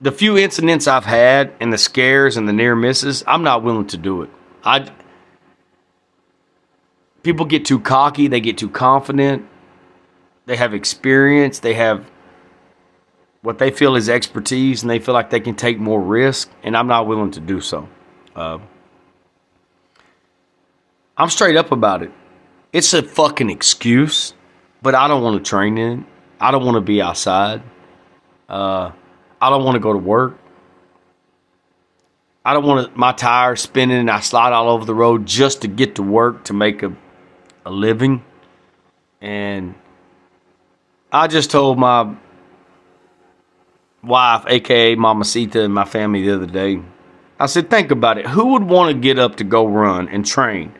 the 0.00 0.12
few 0.12 0.36
incidents 0.36 0.86
I've 0.86 1.04
had 1.04 1.52
and 1.60 1.72
the 1.72 1.78
scares 1.78 2.36
and 2.36 2.48
the 2.48 2.52
near 2.52 2.74
misses. 2.74 3.22
I'm 3.26 3.42
not 3.42 3.62
willing 3.62 3.86
to 3.88 3.96
do 3.96 4.22
it. 4.22 4.30
I 4.64 4.90
people 7.22 7.46
get 7.46 7.64
too 7.64 7.78
cocky, 7.78 8.28
they 8.28 8.40
get 8.40 8.58
too 8.58 8.70
confident, 8.70 9.46
they 10.46 10.56
have 10.56 10.74
experience, 10.74 11.60
they 11.60 11.74
have 11.74 12.10
what 13.42 13.58
they 13.58 13.70
feel 13.70 13.96
is 13.96 14.08
expertise, 14.08 14.82
and 14.82 14.90
they 14.90 15.00
feel 15.00 15.14
like 15.14 15.30
they 15.30 15.40
can 15.40 15.54
take 15.54 15.78
more 15.78 16.00
risk, 16.00 16.50
and 16.62 16.76
I'm 16.76 16.86
not 16.86 17.06
willing 17.06 17.32
to 17.32 17.40
do 17.40 17.60
so. 17.60 17.88
Uh, 18.36 18.58
I'm 21.16 21.28
straight 21.28 21.56
up 21.56 21.72
about 21.72 22.02
it. 22.02 22.12
It's 22.72 22.94
a 22.94 23.02
fucking 23.02 23.50
excuse, 23.50 24.32
but 24.80 24.94
I 24.94 25.06
don't 25.06 25.22
want 25.22 25.44
to 25.44 25.48
train 25.48 25.76
in. 25.76 26.06
I 26.40 26.50
don't 26.50 26.64
want 26.64 26.76
to 26.76 26.80
be 26.80 27.02
outside. 27.02 27.62
Uh, 28.48 28.92
I 29.40 29.50
don't 29.50 29.64
want 29.64 29.74
to 29.74 29.80
go 29.80 29.92
to 29.92 29.98
work. 29.98 30.38
I 32.44 32.54
don't 32.54 32.64
want 32.64 32.92
to, 32.92 32.98
my 32.98 33.12
tires 33.12 33.60
spinning 33.60 33.98
and 33.98 34.10
I 34.10 34.20
slide 34.20 34.52
all 34.52 34.70
over 34.70 34.84
the 34.84 34.94
road 34.94 35.26
just 35.26 35.62
to 35.62 35.68
get 35.68 35.96
to 35.96 36.02
work 36.02 36.44
to 36.44 36.54
make 36.54 36.82
a, 36.82 36.96
a 37.66 37.70
living. 37.70 38.24
And 39.20 39.74
I 41.12 41.28
just 41.28 41.50
told 41.50 41.78
my 41.78 42.16
wife, 44.02 44.44
aka 44.48 44.96
Mamacita, 44.96 45.62
and 45.62 45.74
my 45.74 45.84
family 45.84 46.22
the 46.22 46.34
other 46.34 46.46
day, 46.46 46.82
I 47.38 47.46
said, 47.46 47.68
think 47.68 47.90
about 47.90 48.18
it. 48.18 48.26
Who 48.26 48.46
would 48.54 48.64
want 48.64 48.94
to 48.94 48.98
get 48.98 49.18
up 49.18 49.36
to 49.36 49.44
go 49.44 49.66
run 49.66 50.08
and 50.08 50.24
train? 50.24 50.74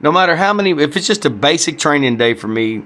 No 0.00 0.12
matter 0.12 0.36
how 0.36 0.52
many, 0.52 0.70
if 0.72 0.96
it's 0.96 1.06
just 1.06 1.24
a 1.24 1.30
basic 1.30 1.78
training 1.78 2.16
day 2.16 2.34
for 2.34 2.48
me, 2.48 2.82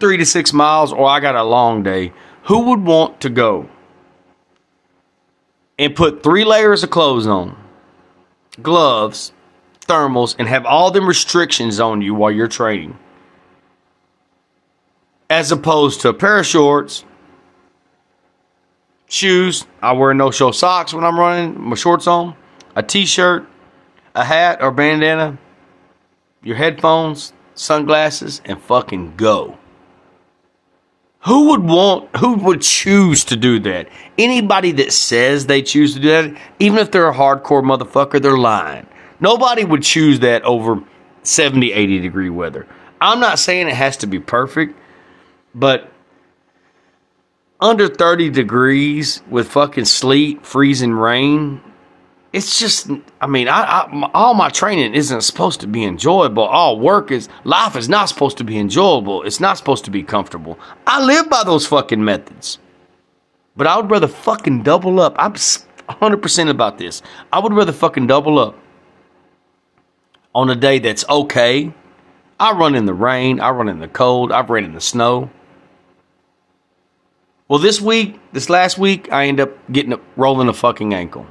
three 0.00 0.16
to 0.16 0.26
six 0.26 0.52
miles, 0.52 0.92
or 0.92 1.08
I 1.08 1.20
got 1.20 1.36
a 1.36 1.44
long 1.44 1.82
day, 1.82 2.12
who 2.44 2.70
would 2.70 2.84
want 2.84 3.20
to 3.20 3.30
go 3.30 3.68
and 5.78 5.94
put 5.94 6.22
three 6.22 6.44
layers 6.44 6.82
of 6.82 6.90
clothes 6.90 7.26
on, 7.26 7.56
gloves, 8.60 9.32
thermals, 9.86 10.34
and 10.38 10.48
have 10.48 10.66
all 10.66 10.90
them 10.90 11.06
restrictions 11.06 11.78
on 11.78 12.02
you 12.02 12.14
while 12.14 12.30
you're 12.30 12.48
training? 12.48 12.98
As 15.28 15.52
opposed 15.52 16.00
to 16.00 16.08
a 16.08 16.14
pair 16.14 16.38
of 16.38 16.46
shorts, 16.46 17.04
shoes, 19.08 19.64
I 19.80 19.92
wear 19.92 20.12
no 20.14 20.32
show 20.32 20.50
socks 20.50 20.92
when 20.92 21.04
I'm 21.04 21.18
running, 21.18 21.60
my 21.60 21.76
shorts 21.76 22.08
on, 22.08 22.34
a 22.74 22.82
t 22.82 23.06
shirt, 23.06 23.46
a 24.16 24.24
hat 24.24 24.60
or 24.60 24.72
bandana, 24.72 25.38
your 26.42 26.56
headphones, 26.56 27.32
sunglasses, 27.54 28.40
and 28.44 28.60
fucking 28.60 29.16
go. 29.16 29.58
Who 31.24 31.50
would 31.50 31.62
want, 31.62 32.16
who 32.16 32.34
would 32.34 32.62
choose 32.62 33.24
to 33.24 33.36
do 33.36 33.58
that? 33.60 33.88
Anybody 34.16 34.72
that 34.72 34.92
says 34.92 35.46
they 35.46 35.60
choose 35.60 35.92
to 35.94 36.00
do 36.00 36.08
that, 36.08 36.40
even 36.58 36.78
if 36.78 36.90
they're 36.90 37.10
a 37.10 37.14
hardcore 37.14 37.62
motherfucker, 37.62 38.22
they're 38.22 38.38
lying. 38.38 38.86
Nobody 39.20 39.64
would 39.64 39.82
choose 39.82 40.20
that 40.20 40.42
over 40.44 40.82
70, 41.22 41.72
80 41.72 42.00
degree 42.00 42.30
weather. 42.30 42.66
I'm 43.02 43.20
not 43.20 43.38
saying 43.38 43.68
it 43.68 43.74
has 43.74 43.98
to 43.98 44.06
be 44.06 44.18
perfect, 44.18 44.74
but 45.54 45.90
under 47.60 47.86
30 47.88 48.30
degrees 48.30 49.22
with 49.28 49.50
fucking 49.50 49.84
sleet, 49.84 50.46
freezing 50.46 50.92
rain, 50.92 51.60
it's 52.32 52.58
just 52.58 52.90
i 53.20 53.26
mean 53.26 53.48
I, 53.48 53.62
I, 53.62 54.10
all 54.14 54.34
my 54.34 54.48
training 54.48 54.94
isn't 54.94 55.22
supposed 55.22 55.60
to 55.60 55.66
be 55.66 55.84
enjoyable 55.84 56.44
all 56.44 56.78
work 56.78 57.10
is 57.10 57.28
life 57.44 57.76
is 57.76 57.88
not 57.88 58.08
supposed 58.08 58.38
to 58.38 58.44
be 58.44 58.58
enjoyable 58.58 59.22
it's 59.22 59.40
not 59.40 59.58
supposed 59.58 59.84
to 59.86 59.90
be 59.90 60.02
comfortable 60.02 60.58
i 60.86 61.02
live 61.04 61.28
by 61.28 61.42
those 61.44 61.66
fucking 61.66 62.04
methods 62.04 62.58
but 63.56 63.66
i 63.66 63.76
would 63.76 63.90
rather 63.90 64.08
fucking 64.08 64.62
double 64.62 65.00
up 65.00 65.14
i'm 65.18 65.34
100% 65.34 66.48
about 66.48 66.78
this 66.78 67.02
i 67.32 67.38
would 67.38 67.52
rather 67.52 67.72
fucking 67.72 68.06
double 68.06 68.38
up 68.38 68.56
on 70.34 70.48
a 70.50 70.54
day 70.54 70.78
that's 70.78 71.08
okay 71.08 71.72
I 72.40 72.52
run 72.52 72.74
in 72.74 72.86
the 72.86 72.94
rain. 72.94 73.38
I 73.38 73.50
run 73.50 73.68
in 73.68 73.80
the 73.80 73.88
cold. 73.88 74.32
I've 74.32 74.48
ran 74.48 74.64
in 74.64 74.72
the 74.72 74.80
snow. 74.80 75.28
Well, 77.48 77.58
this 77.58 77.80
week, 77.82 78.18
this 78.32 78.48
last 78.48 78.78
week, 78.78 79.12
I 79.12 79.26
end 79.26 79.40
up 79.40 79.50
getting 79.70 79.92
a, 79.92 80.00
rolling 80.16 80.48
a 80.48 80.54
fucking 80.54 80.94
ankle. 80.94 81.26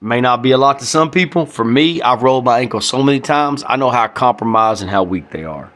May 0.00 0.20
not 0.20 0.42
be 0.42 0.50
a 0.52 0.58
lot 0.58 0.78
to 0.80 0.84
some 0.86 1.10
people. 1.10 1.46
For 1.46 1.64
me, 1.64 2.02
I've 2.02 2.22
rolled 2.22 2.44
my 2.44 2.60
ankle 2.60 2.80
so 2.80 3.02
many 3.02 3.20
times, 3.20 3.64
I 3.66 3.76
know 3.76 3.90
how 3.90 4.06
compromised 4.08 4.82
and 4.82 4.90
how 4.90 5.02
weak 5.02 5.30
they 5.30 5.44
are. 5.44 5.72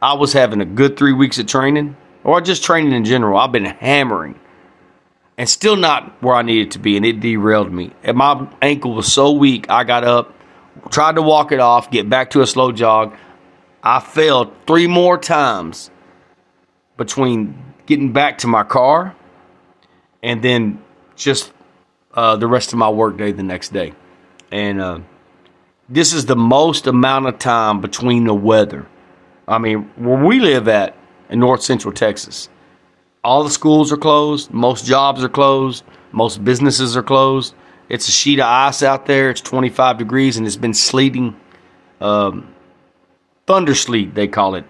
I 0.00 0.14
was 0.14 0.32
having 0.32 0.60
a 0.60 0.64
good 0.64 0.96
three 0.96 1.12
weeks 1.12 1.38
of 1.38 1.46
training, 1.46 1.96
or 2.24 2.40
just 2.40 2.64
training 2.64 2.92
in 2.92 3.04
general. 3.04 3.38
I've 3.38 3.52
been 3.52 3.64
hammering 3.64 4.38
and 5.36 5.48
still 5.48 5.76
not 5.76 6.20
where 6.22 6.34
I 6.34 6.42
needed 6.42 6.72
to 6.72 6.78
be, 6.78 6.96
and 6.96 7.06
it 7.06 7.20
derailed 7.20 7.72
me. 7.72 7.92
And 8.02 8.16
my 8.16 8.48
ankle 8.60 8.94
was 8.94 9.12
so 9.12 9.32
weak, 9.32 9.70
I 9.70 9.84
got 9.84 10.02
up, 10.02 10.34
tried 10.90 11.14
to 11.14 11.22
walk 11.22 11.52
it 11.52 11.60
off, 11.60 11.90
get 11.90 12.08
back 12.08 12.30
to 12.30 12.42
a 12.42 12.46
slow 12.46 12.72
jog. 12.72 13.16
I 13.82 14.00
failed 14.00 14.52
three 14.66 14.88
more 14.88 15.16
times 15.16 15.90
between 16.96 17.74
getting 17.86 18.12
back 18.12 18.38
to 18.38 18.48
my 18.48 18.64
car 18.64 19.14
and 20.22 20.42
then 20.42 20.82
just 21.14 21.52
uh, 22.18 22.34
the 22.34 22.48
rest 22.48 22.72
of 22.72 22.80
my 22.80 22.88
workday 22.88 23.30
the 23.30 23.44
next 23.44 23.72
day. 23.72 23.92
And 24.50 24.80
uh, 24.80 24.98
this 25.88 26.12
is 26.12 26.26
the 26.26 26.34
most 26.34 26.88
amount 26.88 27.26
of 27.28 27.38
time 27.38 27.80
between 27.80 28.24
the 28.24 28.34
weather. 28.34 28.88
I 29.46 29.58
mean, 29.58 29.88
where 29.94 30.24
we 30.24 30.40
live 30.40 30.66
at 30.66 30.96
in 31.30 31.38
north 31.38 31.62
central 31.62 31.94
Texas, 31.94 32.48
all 33.22 33.44
the 33.44 33.50
schools 33.50 33.92
are 33.92 33.96
closed, 33.96 34.50
most 34.50 34.84
jobs 34.84 35.22
are 35.22 35.28
closed, 35.28 35.84
most 36.10 36.42
businesses 36.42 36.96
are 36.96 37.04
closed. 37.04 37.54
It's 37.88 38.08
a 38.08 38.10
sheet 38.10 38.40
of 38.40 38.46
ice 38.46 38.82
out 38.82 39.06
there. 39.06 39.30
It's 39.30 39.40
25 39.40 39.98
degrees 39.98 40.36
and 40.36 40.44
it's 40.44 40.56
been 40.56 40.74
sleeting, 40.74 41.36
um, 42.00 42.52
thunder 43.46 43.76
sleet, 43.76 44.16
they 44.16 44.26
call 44.26 44.56
it, 44.56 44.64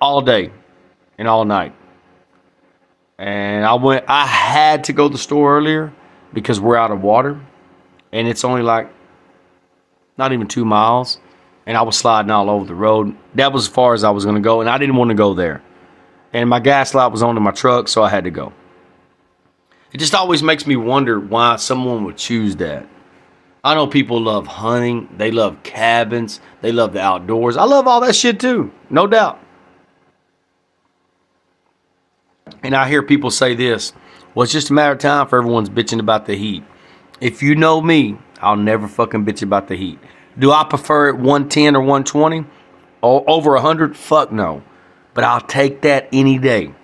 all 0.00 0.22
day 0.22 0.52
and 1.18 1.28
all 1.28 1.44
night. 1.44 1.74
And 3.18 3.66
I 3.66 3.74
went, 3.74 4.06
I 4.08 4.26
had 4.26 4.84
to 4.84 4.94
go 4.94 5.08
to 5.08 5.12
the 5.12 5.18
store 5.18 5.58
earlier 5.58 5.92
because 6.34 6.60
we're 6.60 6.76
out 6.76 6.90
of 6.90 7.00
water 7.00 7.40
and 8.12 8.28
it's 8.28 8.44
only 8.44 8.62
like 8.62 8.92
not 10.18 10.32
even 10.32 10.46
two 10.46 10.64
miles. 10.64 11.18
And 11.66 11.78
I 11.78 11.82
was 11.82 11.96
sliding 11.96 12.30
all 12.30 12.50
over 12.50 12.66
the 12.66 12.74
road. 12.74 13.16
That 13.34 13.52
was 13.52 13.66
as 13.66 13.72
far 13.72 13.94
as 13.94 14.04
I 14.04 14.10
was 14.10 14.24
going 14.24 14.36
to 14.36 14.42
go. 14.42 14.60
And 14.60 14.68
I 14.68 14.76
didn't 14.76 14.96
want 14.96 15.08
to 15.08 15.14
go 15.14 15.32
there. 15.32 15.62
And 16.32 16.50
my 16.50 16.60
gas 16.60 16.94
light 16.94 17.06
was 17.06 17.22
on 17.22 17.36
in 17.36 17.42
my 17.42 17.52
truck, 17.52 17.88
so 17.88 18.02
I 18.02 18.10
had 18.10 18.24
to 18.24 18.30
go. 18.30 18.52
It 19.92 19.98
just 19.98 20.14
always 20.14 20.42
makes 20.42 20.66
me 20.66 20.76
wonder 20.76 21.18
why 21.18 21.56
someone 21.56 22.04
would 22.04 22.16
choose 22.16 22.56
that. 22.56 22.86
I 23.62 23.74
know 23.74 23.86
people 23.86 24.20
love 24.20 24.46
hunting, 24.46 25.08
they 25.16 25.30
love 25.30 25.62
cabins, 25.62 26.40
they 26.60 26.70
love 26.70 26.92
the 26.92 27.00
outdoors. 27.00 27.56
I 27.56 27.64
love 27.64 27.86
all 27.86 28.00
that 28.02 28.14
shit 28.14 28.38
too, 28.38 28.72
no 28.90 29.06
doubt. 29.06 29.40
And 32.62 32.74
I 32.74 32.88
hear 32.88 33.02
people 33.02 33.30
say 33.30 33.54
this 33.54 33.94
well, 34.34 34.42
it's 34.44 34.52
just 34.52 34.70
a 34.70 34.72
matter 34.72 34.92
of 34.92 34.98
time 34.98 35.28
for 35.28 35.38
everyone's 35.38 35.70
bitching 35.70 36.00
about 36.00 36.26
the 36.26 36.36
heat. 36.36 36.64
If 37.20 37.42
you 37.42 37.54
know 37.54 37.80
me, 37.80 38.18
I'll 38.40 38.56
never 38.56 38.88
fucking 38.88 39.24
bitch 39.24 39.42
about 39.42 39.68
the 39.68 39.76
heat. 39.76 39.98
Do 40.38 40.50
I 40.50 40.64
prefer 40.64 41.10
it 41.10 41.16
110 41.16 41.76
or 41.76 41.80
120 41.80 42.44
or 43.00 43.24
over 43.28 43.52
100? 43.52 43.96
Fuck 43.96 44.32
no. 44.32 44.62
But 45.14 45.24
I'll 45.24 45.40
take 45.40 45.82
that 45.82 46.08
any 46.12 46.38
day 46.38 46.74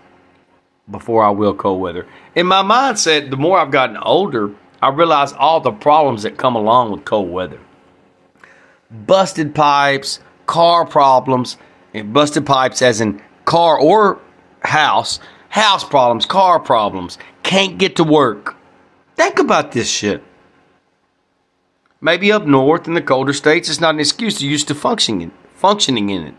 before 0.89 1.25
I 1.25 1.31
will 1.31 1.55
cold 1.55 1.81
weather. 1.81 2.07
In 2.37 2.47
my 2.47 2.63
mindset, 2.63 3.31
the 3.31 3.37
more 3.37 3.59
I've 3.59 3.73
gotten 3.73 3.97
older, 3.97 4.55
I 4.81 4.91
realize 4.91 5.33
all 5.33 5.61
the 5.61 5.73
problems 5.73 6.23
that 6.23 6.37
come 6.37 6.55
along 6.55 6.93
with 6.93 7.05
cold 7.05 7.31
weather. 7.31 7.59
Busted 8.91 9.55
pipes, 9.55 10.21
car 10.47 10.87
problems, 10.87 11.57
and 11.93 12.13
busted 12.13 12.47
pipes 12.47 12.83
as 12.83 13.01
in 13.01 13.21
car 13.45 13.79
or 13.79 14.21
house, 14.63 15.19
house 15.51 15.85
problems, 15.85 16.27
car 16.27 16.59
problems, 16.59 17.19
can't 17.43 17.79
get 17.79 17.97
to 17.97 18.05
work. 18.05 18.57
Think 19.17 19.39
about 19.39 19.73
this 19.73 19.91
shit. 19.91 20.25
Maybe 22.01 22.33
up 22.33 22.47
north 22.47 22.89
in 22.89 22.95
the 22.95 23.03
colder 23.03 23.35
states, 23.35 23.69
it's 23.69 23.81
not 23.81 23.95
an 23.95 24.01
excuse 24.01 24.39
to 24.39 24.49
used 24.49 24.69
to 24.69 24.75
functioning 24.75 25.33
functioning 25.61 26.09
in 26.09 26.23
it. 26.23 26.35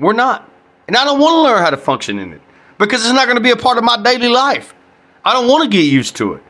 We're 0.00 0.14
not. 0.14 0.50
And 0.88 0.96
I 0.96 1.04
don't 1.04 1.20
want 1.20 1.34
to 1.34 1.42
learn 1.42 1.62
how 1.62 1.70
to 1.70 1.76
function 1.76 2.18
in 2.18 2.32
it 2.32 2.40
because 2.76 3.04
it's 3.04 3.14
not 3.14 3.26
going 3.26 3.36
to 3.36 3.42
be 3.42 3.52
a 3.52 3.56
part 3.56 3.78
of 3.78 3.84
my 3.84 4.02
daily 4.02 4.28
life. 4.28 4.74
I 5.24 5.32
don't 5.32 5.48
want 5.48 5.62
to 5.62 5.70
get 5.70 5.84
used 5.84 6.16
to 6.16 6.34
it 6.34 6.42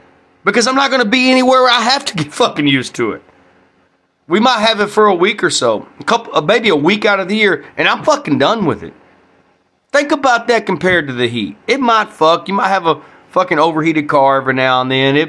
because 0.43 0.67
I'm 0.67 0.75
not 0.75 0.91
going 0.91 1.03
to 1.03 1.09
be 1.09 1.31
anywhere 1.31 1.63
where 1.63 1.71
I 1.71 1.83
have 1.83 2.05
to 2.07 2.15
get 2.15 2.33
fucking 2.43 2.67
used 2.67 2.95
to 2.95 3.13
it. 3.13 3.23
We 4.27 4.41
might 4.41 4.61
have 4.61 4.81
it 4.81 4.87
for 4.87 5.07
a 5.07 5.15
week 5.15 5.45
or 5.45 5.51
so, 5.51 5.87
a 6.01 6.05
couple, 6.05 6.35
uh, 6.35 6.41
maybe 6.41 6.71
a 6.71 6.77
week 6.77 7.05
out 7.05 7.21
of 7.21 7.29
the 7.29 7.37
year, 7.37 7.67
and 7.77 7.87
I'm 7.87 8.03
fucking 8.03 8.39
done 8.39 8.65
with 8.65 8.83
it. 8.83 8.95
Think 9.95 10.11
about 10.11 10.49
that 10.49 10.67
compared 10.67 11.07
to 11.07 11.13
the 11.13 11.29
heat. 11.29 11.57
It 11.69 11.79
might 11.79 12.09
fuck. 12.09 12.49
You 12.49 12.55
might 12.55 12.67
have 12.67 12.85
a 12.85 13.01
fucking 13.31 13.61
overheated 13.61 14.09
car 14.09 14.39
every 14.39 14.53
now 14.53 14.81
and 14.81 14.91
then. 14.91 15.15
It 15.15 15.29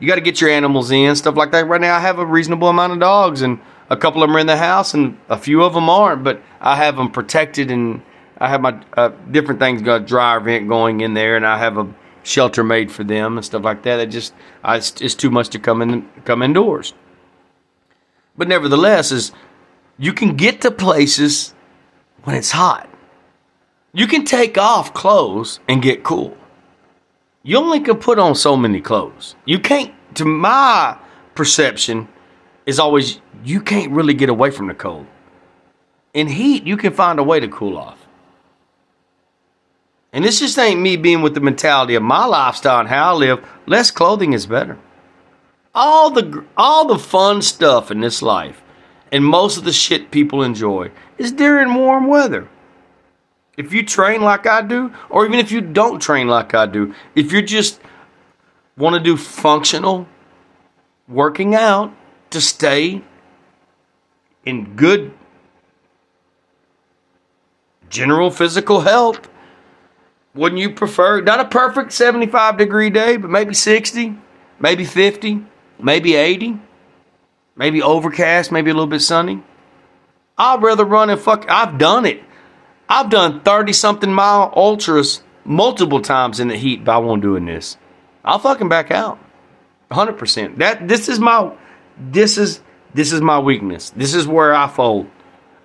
you 0.00 0.06
got 0.06 0.16
to 0.16 0.20
get 0.20 0.38
your 0.38 0.50
animals 0.50 0.90
in, 0.90 1.16
stuff 1.16 1.34
like 1.34 1.50
that. 1.52 1.66
Right 1.66 1.80
now, 1.80 1.96
I 1.96 2.00
have 2.00 2.18
a 2.18 2.26
reasonable 2.26 2.68
amount 2.68 2.92
of 2.92 3.00
dogs, 3.00 3.40
and 3.40 3.58
a 3.88 3.96
couple 3.96 4.22
of 4.22 4.28
them 4.28 4.36
are 4.36 4.40
in 4.40 4.46
the 4.46 4.58
house, 4.58 4.92
and 4.92 5.16
a 5.30 5.38
few 5.38 5.62
of 5.62 5.72
them 5.72 5.88
aren't. 5.88 6.24
But 6.24 6.42
I 6.60 6.76
have 6.76 6.96
them 6.96 7.10
protected, 7.10 7.70
and 7.70 8.02
I 8.36 8.48
have 8.50 8.60
my 8.60 8.84
uh, 8.98 9.12
different 9.30 9.60
things 9.60 9.80
got 9.80 10.06
dryer 10.06 10.40
vent 10.40 10.68
going 10.68 11.00
in 11.00 11.14
there, 11.14 11.34
and 11.34 11.46
I 11.46 11.56
have 11.56 11.78
a 11.78 11.94
shelter 12.22 12.62
made 12.62 12.92
for 12.92 13.04
them 13.04 13.38
and 13.38 13.46
stuff 13.46 13.62
like 13.62 13.82
that. 13.84 13.98
It 13.98 14.10
just 14.10 14.34
I, 14.62 14.76
it's, 14.76 15.00
it's 15.00 15.14
too 15.14 15.30
much 15.30 15.48
to 15.48 15.58
come 15.58 15.80
in 15.80 16.06
come 16.26 16.42
indoors. 16.42 16.92
But 18.36 18.46
nevertheless, 18.46 19.10
is 19.10 19.32
you 19.98 20.12
can 20.12 20.36
get 20.36 20.60
to 20.60 20.70
places 20.70 21.54
when 22.24 22.36
it's 22.36 22.50
hot. 22.50 22.91
You 23.94 24.06
can 24.06 24.24
take 24.24 24.56
off 24.56 24.94
clothes 24.94 25.60
and 25.68 25.82
get 25.82 26.02
cool 26.02 26.36
you 27.42 27.56
only 27.56 27.80
can 27.80 27.96
put 27.96 28.18
on 28.18 28.34
so 28.34 28.56
many 28.56 28.80
clothes. 28.80 29.34
You 29.44 29.58
can't, 29.58 29.92
to 30.14 30.24
my 30.24 30.96
perception, 31.34 32.08
is 32.66 32.78
always 32.78 33.20
you 33.44 33.60
can't 33.60 33.90
really 33.90 34.14
get 34.14 34.28
away 34.28 34.50
from 34.50 34.68
the 34.68 34.74
cold. 34.74 35.06
In 36.14 36.28
heat, 36.28 36.64
you 36.64 36.76
can 36.76 36.92
find 36.92 37.18
a 37.18 37.24
way 37.24 37.40
to 37.40 37.48
cool 37.48 37.76
off. 37.76 37.98
And 40.12 40.24
this 40.24 40.40
just 40.40 40.58
ain't 40.58 40.80
me 40.80 40.96
being 40.96 41.22
with 41.22 41.34
the 41.34 41.40
mentality 41.40 41.94
of 41.94 42.02
my 42.02 42.26
lifestyle 42.26 42.80
and 42.80 42.88
how 42.88 43.14
I 43.14 43.16
live. 43.16 43.44
Less 43.66 43.90
clothing 43.90 44.34
is 44.34 44.46
better. 44.46 44.78
All 45.74 46.10
the 46.10 46.44
all 46.54 46.86
the 46.86 46.98
fun 46.98 47.40
stuff 47.40 47.90
in 47.90 48.00
this 48.00 48.20
life, 48.20 48.62
and 49.10 49.24
most 49.24 49.56
of 49.56 49.64
the 49.64 49.72
shit 49.72 50.10
people 50.10 50.42
enjoy, 50.42 50.90
is 51.16 51.32
during 51.32 51.74
warm 51.74 52.08
weather. 52.08 52.46
If 53.56 53.72
you 53.72 53.84
train 53.84 54.22
like 54.22 54.46
I 54.46 54.62
do, 54.62 54.92
or 55.10 55.26
even 55.26 55.38
if 55.38 55.52
you 55.52 55.60
don't 55.60 56.00
train 56.00 56.26
like 56.26 56.54
I 56.54 56.66
do, 56.66 56.94
if 57.14 57.32
you 57.32 57.42
just 57.42 57.80
want 58.76 58.94
to 58.94 59.00
do 59.00 59.16
functional 59.16 60.08
working 61.06 61.54
out 61.54 61.94
to 62.30 62.40
stay 62.40 63.02
in 64.44 64.74
good 64.74 65.12
general 67.90 68.30
physical 68.30 68.80
health, 68.80 69.28
wouldn't 70.34 70.60
you 70.60 70.70
prefer 70.70 71.20
not 71.20 71.40
a 71.40 71.44
perfect 71.44 71.92
75 71.92 72.56
degree 72.56 72.88
day, 72.88 73.18
but 73.18 73.30
maybe 73.30 73.52
60, 73.52 74.16
maybe 74.58 74.84
50, 74.84 75.44
maybe 75.78 76.14
80, 76.14 76.58
maybe 77.54 77.82
overcast, 77.82 78.50
maybe 78.50 78.70
a 78.70 78.74
little 78.74 78.86
bit 78.86 79.02
sunny? 79.02 79.42
I'd 80.38 80.62
rather 80.62 80.86
run 80.86 81.10
and 81.10 81.20
fuck. 81.20 81.44
I've 81.50 81.76
done 81.76 82.06
it. 82.06 82.22
I've 82.92 83.08
done 83.08 83.40
30 83.40 83.72
something 83.72 84.12
mile 84.12 84.52
ultras 84.54 85.22
multiple 85.46 86.02
times 86.02 86.40
in 86.40 86.48
the 86.48 86.58
heat, 86.58 86.84
but 86.84 86.92
I 86.92 86.98
won't 86.98 87.22
do 87.22 87.28
doing 87.28 87.46
this. 87.46 87.78
I'll 88.22 88.38
fucking 88.38 88.68
back 88.68 88.90
out. 88.90 89.18
100%. 89.90 90.58
That 90.58 90.88
this 90.88 91.08
is 91.08 91.18
my 91.18 91.52
this 91.98 92.36
is 92.36 92.60
this 92.92 93.10
is 93.14 93.22
my 93.22 93.38
weakness. 93.38 93.88
This 93.96 94.12
is 94.12 94.26
where 94.26 94.54
I 94.54 94.68
fold. 94.68 95.08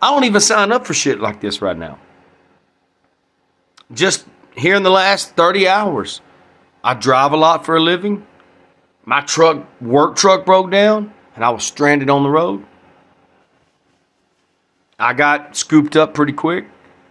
I 0.02 0.10
don't 0.12 0.24
even 0.24 0.40
sign 0.40 0.72
up 0.72 0.88
for 0.88 0.94
shit 0.94 1.20
like 1.20 1.42
this 1.42 1.62
right 1.62 1.78
now. 1.78 2.00
Just 3.92 4.26
here 4.56 4.76
in 4.76 4.84
the 4.84 4.90
last 4.90 5.36
30 5.36 5.68
hours, 5.68 6.22
I 6.82 6.94
drive 6.94 7.34
a 7.34 7.38
lot 7.38 7.66
for 7.66 7.76
a 7.76 7.82
living. 7.82 8.26
My 9.04 9.20
truck, 9.20 9.68
work 9.82 10.16
truck 10.16 10.46
broke 10.46 10.72
down 10.72 11.14
and 11.36 11.44
I 11.44 11.50
was 11.50 11.66
stranded 11.66 12.10
on 12.10 12.24
the 12.24 12.30
road. 12.30 12.66
I 14.98 15.12
got 15.12 15.58
scooped 15.58 15.98
up 15.98 16.14
pretty 16.14 16.32
quick. 16.32 16.68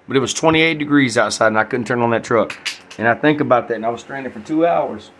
But 0.06 0.16
it 0.16 0.20
was 0.20 0.32
28 0.34 0.78
degrees 0.78 1.18
outside 1.18 1.48
and 1.48 1.58
I 1.58 1.64
couldn't 1.64 1.86
turn 1.86 2.00
on 2.00 2.10
that 2.10 2.24
truck. 2.24 2.56
And 2.98 3.08
I 3.08 3.14
think 3.14 3.40
about 3.40 3.68
that 3.68 3.74
and 3.74 3.86
I 3.86 3.90
was 3.90 4.00
stranded 4.00 4.32
for 4.32 4.40
two 4.40 4.66
hours. 4.66 5.10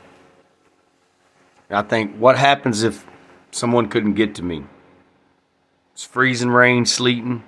And 1.69 1.79
I 1.79 1.83
think, 1.83 2.17
what 2.17 2.39
happens 2.39 2.83
if 2.83 3.05
someone 3.51 3.89
couldn't 3.89 4.15
get 4.15 4.37
to 4.37 4.43
me? 4.43 4.65
It's 5.93 6.05
freezing 6.05 6.51
rain, 6.51 6.87
sleeting. 6.87 7.43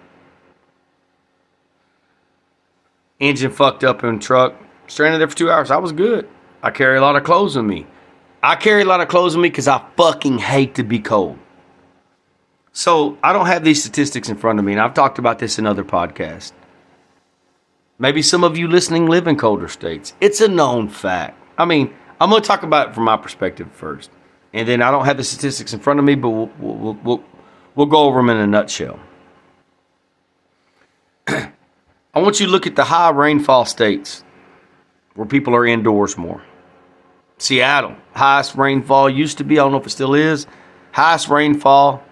Engine 3.21 3.51
fucked 3.51 3.85
up 3.85 4.03
in 4.03 4.19
truck. 4.19 4.55
Stranded 4.87 5.21
there 5.21 5.29
for 5.29 5.37
two 5.37 5.51
hours. 5.51 5.71
I 5.71 5.77
was 5.77 5.93
good. 5.93 6.29
I 6.63 6.71
carry 6.71 6.99
a 6.99 7.01
lot 7.01 7.15
of 7.15 7.25
clothes 7.25 7.57
with 7.57 7.65
me. 7.65 7.87
I 8.43 8.57
carry 8.57 8.83
a 8.83 8.87
lot 8.87 9.01
of 9.01 9.09
clothes 9.09 9.37
with 9.37 9.43
me 9.43 9.51
because 9.51 9.69
I 9.69 9.85
fucking 9.97 10.39
hate 10.39 10.77
to 10.77 10.83
be 10.83 10.99
cold. 10.99 11.39
So 12.73 13.19
I 13.23 13.33
don't 13.33 13.47
have 13.47 13.65
these 13.65 13.81
statistics 13.81 14.29
in 14.29 14.37
front 14.37 14.59
of 14.59 14.65
me, 14.65 14.73
and 14.73 14.81
I've 14.81 14.95
talked 14.95 15.19
about 15.19 15.41
this 15.41 15.59
in 15.59 15.67
other 15.67 15.85
podcasts. 15.85 16.53
Maybe 17.99 18.23
some 18.23 18.45
of 18.45 18.57
you 18.57 18.69
listening 18.69 19.07
live 19.07 19.27
in 19.27 19.37
colder 19.37 19.69
states. 19.69 20.15
It's 20.21 20.41
a 20.41 20.49
known 20.49 20.89
fact. 20.89 21.41
I 21.57 21.65
mean, 21.65 21.95
I'm 22.21 22.31
going 22.31 22.43
to 22.43 22.47
talk 22.47 22.63
about 22.63 22.91
it 22.91 22.95
from 22.95 23.05
my 23.05 23.17
perspective 23.17 23.71
first. 23.73 24.11
And 24.53 24.69
then 24.69 24.83
I 24.83 24.91
don't 24.91 25.05
have 25.05 25.17
the 25.17 25.25
statistics 25.25 25.73
in 25.73 25.81
front 25.81 25.99
of 25.99 26.05
me, 26.05 26.15
but 26.15 26.31
we'll, 26.31 26.51
we'll, 26.59 26.95
we'll, 27.03 27.25
we'll 27.75 27.87
go 27.87 28.05
over 28.05 28.21
them 28.21 28.31
in 28.31 28.37
a 28.37 28.47
nutshell. 28.47 29.01
I 31.29 31.53
want 32.15 32.41
you 32.41 32.47
to 32.47 32.53
look 32.53 32.67
at 32.67 32.77
the 32.77 32.85
high 32.85 33.11
rainfall 33.11 33.65
states 33.65 34.25
where 35.15 35.27
people 35.27 35.55
are 35.55 35.67
indoors 35.67 36.17
more. 36.17 36.43
Seattle, 37.39 37.97
highest 38.15 38.55
rainfall 38.55 39.11
used 39.11 39.39
to 39.39 39.45
be, 39.45 39.59
I 39.59 39.63
don't 39.63 39.73
know 39.73 39.81
if 39.81 39.87
it 39.87 39.91
still 39.91 40.15
is, 40.15 40.47
highest 40.93 41.29
rainfall 41.29 42.05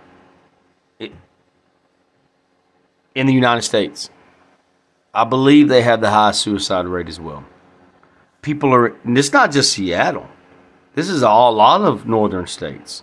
in 0.99 1.13
the 3.27 3.33
United 3.33 3.63
States. 3.63 4.11
I 5.17 5.25
believe 5.25 5.69
they 5.69 5.81
have 5.81 6.03
the 6.03 6.11
highest 6.11 6.43
suicide 6.43 6.87
rate 6.87 7.09
as 7.09 7.19
well. 7.19 7.43
People 8.43 8.75
are, 8.75 8.89
and 9.03 9.17
it's 9.17 9.33
not 9.33 9.51
just 9.51 9.73
Seattle. 9.73 10.29
This 10.95 11.09
is 11.09 11.23
all, 11.23 11.53
a 11.53 11.57
lot 11.57 11.81
of 11.81 12.07
northern 12.07 12.47
states. 12.47 13.03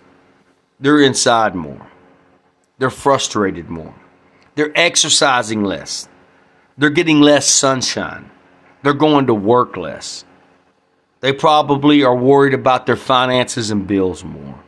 They're 0.79 1.01
inside 1.01 1.55
more. 1.55 1.87
They're 2.77 2.91
frustrated 2.91 3.67
more. 3.67 3.95
They're 4.53 4.71
exercising 4.75 5.63
less. 5.63 6.07
They're 6.77 6.91
getting 6.91 7.19
less 7.19 7.47
sunshine. 7.47 8.29
They're 8.83 8.93
going 8.93 9.25
to 9.25 9.33
work 9.33 9.75
less. 9.75 10.23
They 11.21 11.33
probably 11.33 12.03
are 12.03 12.15
worried 12.15 12.53
about 12.53 12.85
their 12.85 12.95
finances 12.95 13.71
and 13.71 13.87
bills 13.87 14.23
more. 14.23 14.63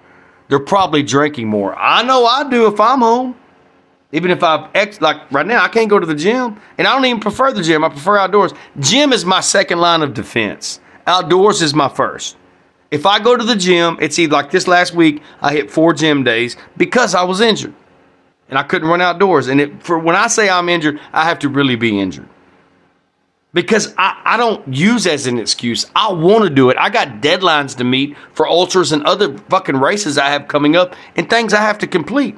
They're 0.48 0.60
probably 0.60 1.04
drinking 1.04 1.48
more. 1.48 1.76
I 1.76 2.02
know 2.02 2.26
I 2.26 2.50
do 2.50 2.68
if 2.68 2.80
I'm 2.80 3.02
home. 3.02 3.36
Even 4.16 4.32
if 4.32 4.44
I 4.44 4.70
ex 4.74 5.02
like 5.02 5.30
right 5.30 5.46
now, 5.46 5.62
I 5.62 5.68
can't 5.68 5.90
go 5.90 6.00
to 6.00 6.06
the 6.06 6.16
gym, 6.16 6.58
and 6.78 6.88
I 6.88 6.94
don't 6.94 7.04
even 7.04 7.20
prefer 7.20 7.52
the 7.52 7.62
gym. 7.62 7.84
I 7.84 7.90
prefer 7.90 8.18
outdoors. 8.18 8.54
Gym 8.80 9.12
is 9.12 9.26
my 9.26 9.42
second 9.42 9.80
line 9.80 10.02
of 10.02 10.14
defense. 10.14 10.80
Outdoors 11.06 11.62
is 11.62 11.74
my 11.74 11.90
first. 11.90 12.38
If 12.92 13.06
I 13.06 13.20
go 13.20 13.36
to 13.36 13.44
the 13.44 13.58
gym, 13.58 13.98
it's 14.00 14.18
either 14.18 14.32
like 14.32 14.52
this 14.52 14.70
last 14.70 14.94
week, 14.94 15.22
I 15.42 15.52
hit 15.52 15.70
four 15.70 15.94
gym 15.94 16.24
days 16.24 16.56
because 16.78 17.14
I 17.14 17.26
was 17.26 17.42
injured 17.42 17.74
and 18.48 18.58
I 18.58 18.64
couldn't 18.64 18.88
run 18.88 19.02
outdoors. 19.02 19.50
And 19.50 19.60
it, 19.60 19.84
for 19.84 20.00
when 20.00 20.16
I 20.16 20.28
say 20.28 20.50
I'm 20.50 20.70
injured, 20.70 21.02
I 21.12 21.26
have 21.26 21.40
to 21.40 21.50
really 21.50 21.76
be 21.76 22.00
injured 22.00 22.30
because 23.54 23.94
I, 23.98 24.22
I 24.24 24.38
don't 24.38 24.66
use 24.74 25.08
as 25.08 25.28
an 25.28 25.40
excuse. 25.40 25.88
I 25.94 26.14
want 26.14 26.46
to 26.46 26.50
do 26.50 26.70
it. 26.70 26.78
I 26.78 26.90
got 26.90 27.22
deadlines 27.22 27.76
to 27.80 27.84
meet 27.84 28.16
for 28.32 28.48
ultras 28.48 28.94
and 28.94 29.04
other 29.04 29.38
fucking 29.50 29.76
races 29.76 30.18
I 30.18 30.30
have 30.30 30.48
coming 30.48 30.78
up 30.78 30.96
and 31.18 31.30
things 31.30 31.54
I 31.54 31.60
have 31.60 31.78
to 31.80 31.88
complete. 31.88 32.38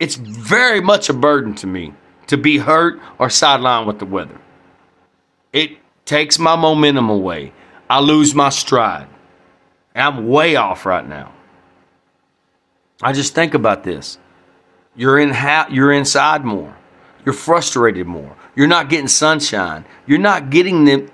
It's 0.00 0.16
very 0.16 0.80
much 0.80 1.08
a 1.08 1.12
burden 1.12 1.54
to 1.56 1.66
me 1.66 1.94
to 2.26 2.36
be 2.36 2.58
hurt 2.58 2.98
or 3.18 3.28
sidelined 3.28 3.86
with 3.86 3.98
the 3.98 4.06
weather. 4.06 4.40
It 5.52 5.78
takes 6.06 6.38
my 6.38 6.56
momentum 6.56 7.10
away. 7.10 7.52
I 7.88 8.00
lose 8.00 8.34
my 8.34 8.48
stride. 8.48 9.08
I'm 9.94 10.26
way 10.28 10.56
off 10.56 10.86
right 10.86 11.06
now. 11.06 11.32
I 13.02 13.12
just 13.12 13.34
think 13.34 13.54
about 13.54 13.84
this. 13.84 14.18
You're 14.96 15.18
in 15.18 15.30
ha- 15.30 15.68
you're 15.70 15.92
inside 15.92 16.44
more. 16.44 16.76
You're 17.24 17.34
frustrated 17.34 18.06
more. 18.06 18.36
You're 18.56 18.66
not 18.66 18.88
getting 18.88 19.08
sunshine. 19.08 19.84
You're 20.06 20.18
not 20.18 20.50
getting 20.50 20.84
them 20.84 21.10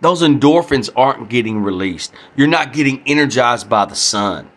those 0.00 0.22
endorphins 0.22 0.88
aren't 0.94 1.28
getting 1.28 1.62
released. 1.62 2.12
You're 2.36 2.46
not 2.46 2.72
getting 2.72 3.02
energized 3.06 3.68
by 3.68 3.86
the 3.86 3.96
sun. 3.96 4.48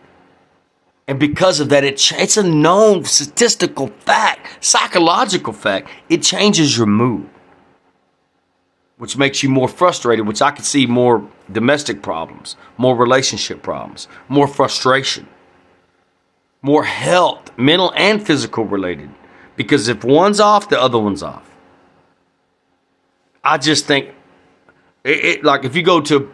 And 1.08 1.18
because 1.18 1.58
of 1.58 1.70
that, 1.70 1.82
it, 1.82 2.12
it's 2.12 2.36
a 2.36 2.42
known 2.42 3.04
statistical 3.04 3.88
fact, 3.88 4.64
psychological 4.64 5.52
fact. 5.52 5.88
It 6.08 6.22
changes 6.22 6.76
your 6.76 6.86
mood, 6.86 7.28
which 8.98 9.16
makes 9.16 9.42
you 9.42 9.48
more 9.48 9.68
frustrated, 9.68 10.28
which 10.28 10.42
I 10.42 10.52
could 10.52 10.66
see 10.66 10.86
more 10.86 11.26
domestic 11.50 12.02
problems, 12.02 12.56
more 12.76 12.94
relationship 12.94 13.62
problems, 13.62 14.06
more 14.28 14.46
frustration 14.46 15.26
more 16.62 16.84
health, 16.84 17.56
mental 17.56 17.92
and 17.96 18.24
physical 18.24 18.64
related. 18.64 19.10
Because 19.56 19.88
if 19.88 20.04
one's 20.04 20.40
off, 20.40 20.68
the 20.68 20.80
other 20.80 20.98
one's 20.98 21.22
off. 21.22 21.48
I 23.42 23.58
just 23.58 23.86
think, 23.86 24.14
it, 25.04 25.24
it, 25.24 25.44
like 25.44 25.64
if 25.64 25.74
you 25.74 25.82
go 25.82 26.00
to, 26.02 26.32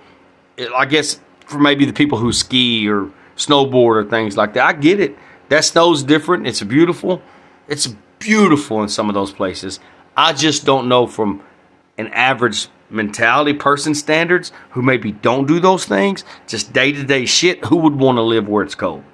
I 0.74 0.86
guess 0.86 1.20
for 1.46 1.58
maybe 1.58 1.84
the 1.84 1.92
people 1.92 2.18
who 2.18 2.32
ski 2.32 2.88
or 2.88 3.10
snowboard 3.36 3.96
or 3.96 4.04
things 4.04 4.36
like 4.36 4.54
that, 4.54 4.64
I 4.64 4.72
get 4.72 5.00
it. 5.00 5.16
That 5.48 5.64
snow's 5.64 6.02
different. 6.02 6.46
It's 6.46 6.62
beautiful. 6.62 7.22
It's 7.68 7.88
beautiful 8.18 8.82
in 8.82 8.88
some 8.88 9.08
of 9.08 9.14
those 9.14 9.32
places. 9.32 9.80
I 10.16 10.32
just 10.32 10.64
don't 10.64 10.88
know 10.88 11.06
from 11.06 11.42
an 11.98 12.08
average 12.08 12.68
mentality 12.90 13.52
person 13.52 13.94
standards 13.94 14.52
who 14.70 14.82
maybe 14.82 15.12
don't 15.12 15.46
do 15.46 15.60
those 15.60 15.84
things, 15.84 16.24
just 16.46 16.72
day 16.72 16.92
to 16.92 17.04
day 17.04 17.26
shit, 17.26 17.64
who 17.66 17.76
would 17.76 17.96
want 17.96 18.16
to 18.16 18.22
live 18.22 18.48
where 18.48 18.62
it's 18.62 18.74
cold? 18.74 19.04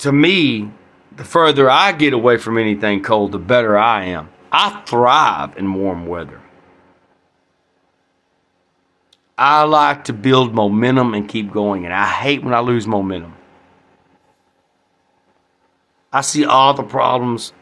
to 0.00 0.12
me, 0.12 0.70
the 1.14 1.24
further 1.24 1.70
I 1.70 1.92
get 1.92 2.14
away 2.14 2.38
from 2.38 2.56
anything 2.56 3.02
cold, 3.02 3.32
the 3.32 3.38
better 3.38 3.76
I 3.76 4.06
am. 4.06 4.30
I 4.50 4.82
thrive 4.86 5.56
in 5.58 5.74
warm 5.74 6.06
weather. 6.06 6.39
I 9.40 9.62
like 9.62 10.04
to 10.04 10.12
build 10.12 10.54
momentum 10.54 11.14
and 11.14 11.26
keep 11.26 11.50
going, 11.50 11.86
and 11.86 11.94
I 11.94 12.06
hate 12.06 12.44
when 12.44 12.52
I 12.52 12.60
lose 12.60 12.86
momentum. 12.86 13.34
I 16.12 16.20
see 16.20 16.44
all 16.44 16.74
the 16.74 16.82
problems 16.82 17.54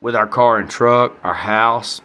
with 0.00 0.14
our 0.14 0.28
car 0.28 0.58
and 0.58 0.70
truck, 0.70 1.18
our 1.24 1.34
house. 1.34 2.00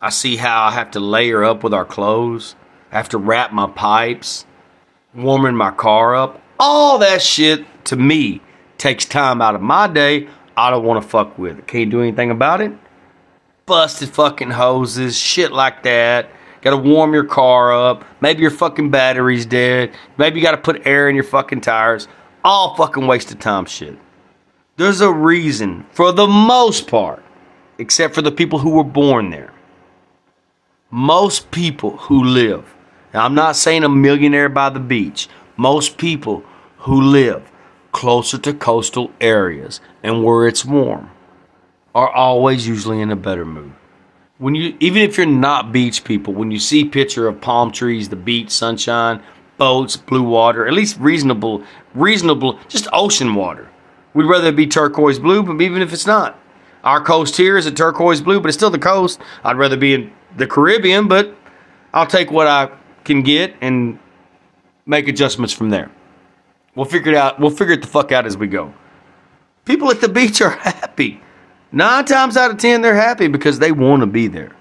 I 0.00 0.10
see 0.10 0.36
how 0.36 0.62
I 0.62 0.70
have 0.70 0.92
to 0.92 1.00
layer 1.00 1.42
up 1.42 1.64
with 1.64 1.74
our 1.74 1.84
clothes. 1.84 2.54
I 2.92 2.98
have 2.98 3.08
to 3.08 3.18
wrap 3.18 3.52
my 3.52 3.66
pipes, 3.66 4.46
warming 5.12 5.56
my 5.56 5.72
car 5.72 6.14
up. 6.14 6.40
All 6.60 6.98
that 6.98 7.20
shit 7.20 7.66
to 7.86 7.96
me 7.96 8.42
takes 8.78 9.04
time 9.04 9.42
out 9.42 9.56
of 9.56 9.60
my 9.60 9.88
day. 9.88 10.28
I 10.56 10.70
don't 10.70 10.84
want 10.84 11.02
to 11.02 11.08
fuck 11.08 11.36
with 11.36 11.58
it. 11.58 11.66
Can't 11.66 11.90
do 11.90 12.00
anything 12.00 12.30
about 12.30 12.60
it. 12.60 12.70
Busted 13.66 14.10
fucking 14.10 14.50
hoses, 14.50 15.18
shit 15.18 15.50
like 15.50 15.82
that. 15.82 16.30
Got 16.62 16.70
to 16.70 16.76
warm 16.76 17.14
your 17.14 17.24
car 17.24 17.72
up. 17.72 18.04
Maybe 18.20 18.42
your 18.42 18.50
fucking 18.50 18.90
battery's 18.90 19.46
dead. 19.46 19.92
Maybe 20.18 20.38
you 20.38 20.44
got 20.44 20.52
to 20.52 20.58
put 20.58 20.86
air 20.86 21.08
in 21.08 21.14
your 21.14 21.24
fucking 21.24 21.62
tires. 21.62 22.06
All 22.44 22.74
fucking 22.76 23.06
waste 23.06 23.32
of 23.32 23.38
time 23.38 23.64
shit. 23.64 23.98
There's 24.76 25.00
a 25.00 25.12
reason, 25.12 25.86
for 25.90 26.12
the 26.12 26.26
most 26.26 26.86
part, 26.86 27.22
except 27.78 28.14
for 28.14 28.22
the 28.22 28.32
people 28.32 28.58
who 28.58 28.70
were 28.70 28.84
born 28.84 29.30
there. 29.30 29.52
Most 30.90 31.50
people 31.50 31.96
who 31.98 32.24
live, 32.24 32.74
now 33.12 33.24
I'm 33.24 33.34
not 33.34 33.56
saying 33.56 33.84
a 33.84 33.88
millionaire 33.88 34.48
by 34.48 34.70
the 34.70 34.80
beach, 34.80 35.28
most 35.56 35.98
people 35.98 36.42
who 36.78 37.00
live 37.00 37.50
closer 37.92 38.38
to 38.38 38.54
coastal 38.54 39.10
areas 39.20 39.80
and 40.02 40.24
where 40.24 40.48
it's 40.48 40.64
warm 40.64 41.10
are 41.94 42.10
always 42.10 42.66
usually 42.66 43.00
in 43.00 43.10
a 43.10 43.16
better 43.16 43.44
mood. 43.44 43.72
When 44.40 44.54
you 44.54 44.74
even 44.80 45.02
if 45.02 45.18
you're 45.18 45.26
not 45.26 45.70
beach 45.70 46.02
people, 46.02 46.32
when 46.32 46.50
you 46.50 46.58
see 46.58 46.86
picture 46.86 47.28
of 47.28 47.42
palm 47.42 47.70
trees, 47.70 48.08
the 48.08 48.16
beach, 48.16 48.50
sunshine, 48.50 49.22
boats, 49.58 49.98
blue 49.98 50.22
water, 50.22 50.66
at 50.66 50.72
least 50.72 50.98
reasonable 50.98 51.62
reasonable 51.94 52.58
just 52.66 52.88
ocean 52.90 53.34
water. 53.34 53.68
We'd 54.14 54.24
rather 54.24 54.48
it 54.48 54.56
be 54.56 54.66
turquoise 54.66 55.18
blue, 55.18 55.42
but 55.42 55.60
even 55.60 55.82
if 55.82 55.92
it's 55.92 56.06
not. 56.06 56.38
Our 56.82 57.04
coast 57.04 57.36
here 57.36 57.58
is 57.58 57.66
a 57.66 57.70
turquoise 57.70 58.22
blue, 58.22 58.40
but 58.40 58.48
it's 58.48 58.56
still 58.56 58.70
the 58.70 58.78
coast. 58.78 59.20
I'd 59.44 59.58
rather 59.58 59.76
be 59.76 59.92
in 59.92 60.12
the 60.38 60.46
Caribbean, 60.46 61.06
but 61.06 61.36
I'll 61.92 62.06
take 62.06 62.30
what 62.30 62.46
I 62.46 62.70
can 63.04 63.22
get 63.22 63.54
and 63.60 63.98
make 64.86 65.06
adjustments 65.06 65.52
from 65.52 65.68
there. 65.68 65.90
We'll 66.74 66.86
figure 66.86 67.12
it 67.12 67.18
out. 67.18 67.38
We'll 67.38 67.50
figure 67.50 67.74
it 67.74 67.82
the 67.82 67.88
fuck 67.88 68.10
out 68.10 68.24
as 68.24 68.38
we 68.38 68.46
go. 68.46 68.72
People 69.66 69.90
at 69.90 70.00
the 70.00 70.08
beach 70.08 70.40
are 70.40 70.50
happy. 70.62 71.20
Nine 71.72 72.04
times 72.04 72.36
out 72.36 72.50
of 72.50 72.58
ten, 72.58 72.82
they're 72.82 72.94
happy 72.94 73.28
because 73.28 73.58
they 73.58 73.72
want 73.72 74.00
to 74.00 74.06
be 74.06 74.26
there. 74.26 74.52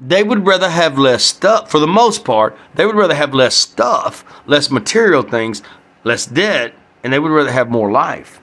They 0.00 0.22
would 0.22 0.46
rather 0.46 0.68
have 0.68 0.98
less 0.98 1.24
stuff, 1.24 1.70
for 1.70 1.78
the 1.78 1.86
most 1.86 2.24
part, 2.24 2.56
they 2.74 2.84
would 2.84 2.96
rather 2.96 3.14
have 3.14 3.32
less 3.32 3.54
stuff, 3.54 4.24
less 4.46 4.70
material 4.70 5.22
things, 5.22 5.62
less 6.02 6.26
debt, 6.26 6.74
and 7.02 7.12
they 7.12 7.18
would 7.18 7.30
rather 7.30 7.52
have 7.52 7.70
more 7.70 7.90
life. 7.90 8.40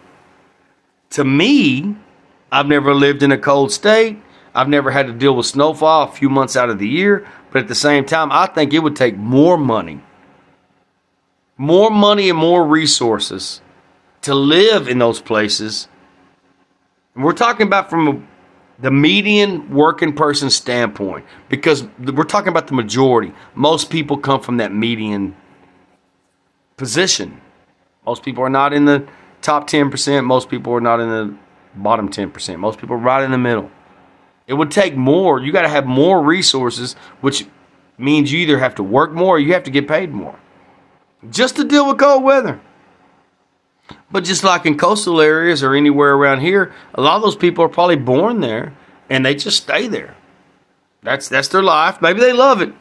To 1.11 1.23
me, 1.23 1.95
I've 2.51 2.67
never 2.67 2.93
lived 2.93 3.21
in 3.21 3.31
a 3.31 3.37
cold 3.37 3.71
state. 3.71 4.21
I've 4.55 4.69
never 4.69 4.91
had 4.91 5.07
to 5.07 5.13
deal 5.13 5.35
with 5.35 5.45
snowfall 5.45 6.09
a 6.09 6.11
few 6.11 6.29
months 6.29 6.55
out 6.55 6.69
of 6.69 6.79
the 6.79 6.87
year, 6.87 7.27
but 7.51 7.63
at 7.63 7.67
the 7.67 7.75
same 7.75 8.05
time, 8.05 8.31
I 8.31 8.47
think 8.47 8.73
it 8.73 8.79
would 8.79 8.95
take 8.95 9.17
more 9.17 9.57
money 9.57 10.01
more 11.61 11.91
money 11.91 12.27
and 12.27 12.39
more 12.39 12.65
resources 12.65 13.61
to 14.23 14.33
live 14.33 14.87
in 14.87 14.97
those 14.97 15.21
places. 15.21 15.87
And 17.15 17.23
we're 17.23 17.33
talking 17.33 17.67
about 17.67 17.89
from 17.89 18.07
a, 18.07 18.21
the 18.81 18.91
median 18.91 19.69
working 19.73 20.13
person 20.13 20.49
standpoint 20.49 21.25
because 21.49 21.83
we're 21.99 22.23
talking 22.23 22.49
about 22.49 22.67
the 22.67 22.73
majority. 22.73 23.33
Most 23.55 23.89
people 23.89 24.17
come 24.17 24.41
from 24.41 24.57
that 24.57 24.73
median 24.73 25.35
position. 26.77 27.41
Most 28.05 28.23
people 28.23 28.43
are 28.43 28.49
not 28.49 28.73
in 28.73 28.85
the 28.85 29.07
top 29.41 29.69
10%. 29.69 30.25
Most 30.25 30.49
people 30.49 30.73
are 30.73 30.81
not 30.81 30.99
in 30.99 31.09
the 31.09 31.35
bottom 31.75 32.09
10%. 32.09 32.57
Most 32.57 32.79
people 32.79 32.95
are 32.95 32.99
right 32.99 33.23
in 33.23 33.31
the 33.31 33.37
middle. 33.37 33.69
It 34.47 34.53
would 34.55 34.71
take 34.71 34.95
more. 34.95 35.39
You 35.39 35.51
got 35.51 35.61
to 35.61 35.69
have 35.69 35.85
more 35.85 36.21
resources, 36.21 36.95
which 37.21 37.45
means 37.97 38.31
you 38.31 38.39
either 38.39 38.57
have 38.57 38.75
to 38.75 38.83
work 38.83 39.11
more 39.11 39.35
or 39.35 39.39
you 39.39 39.53
have 39.53 39.63
to 39.63 39.71
get 39.71 39.87
paid 39.87 40.11
more 40.11 40.37
just 41.29 41.55
to 41.57 41.63
deal 41.63 41.87
with 41.87 41.99
cold 41.99 42.23
weather. 42.23 42.59
But 44.11 44.23
just 44.23 44.43
like 44.43 44.65
in 44.65 44.77
coastal 44.77 45.21
areas 45.21 45.63
or 45.63 45.75
anywhere 45.75 46.13
around 46.13 46.41
here, 46.41 46.73
a 46.93 47.01
lot 47.01 47.15
of 47.15 47.21
those 47.21 47.35
people 47.35 47.63
are 47.63 47.69
probably 47.69 47.95
born 47.95 48.41
there 48.41 48.73
and 49.09 49.25
they 49.25 49.35
just 49.35 49.63
stay 49.63 49.87
there. 49.87 50.15
That's 51.03 51.27
that's 51.27 51.47
their 51.47 51.63
life. 51.63 52.01
Maybe 52.01 52.19
they 52.19 52.33
love 52.33 52.61
it, 52.61 52.73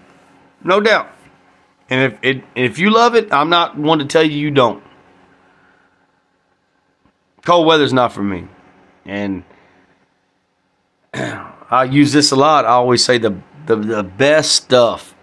no 0.63 0.81
doubt. 0.81 1.11
And 1.89 2.13
if 2.13 2.19
it, 2.23 2.45
if 2.55 2.79
you 2.79 2.91
love 2.91 3.15
it, 3.15 3.33
I'm 3.33 3.49
not 3.49 3.77
one 3.77 3.99
to 3.99 4.05
tell 4.05 4.23
you 4.23 4.39
you 4.39 4.51
don't. 4.51 4.83
Cold 7.45 7.67
weather's 7.67 7.93
not 7.93 8.13
for 8.13 8.23
me, 8.23 8.47
and 9.07 9.43
I 11.15 11.85
use 11.85 12.13
this 12.13 12.31
a 12.31 12.37
lot. 12.37 12.65
I 12.67 12.69
always 12.69 13.03
say 13.03 13.19
the 13.19 13.37
the, 13.67 13.77
the 13.77 14.03
best 14.03 14.53
stuff, 14.53 15.15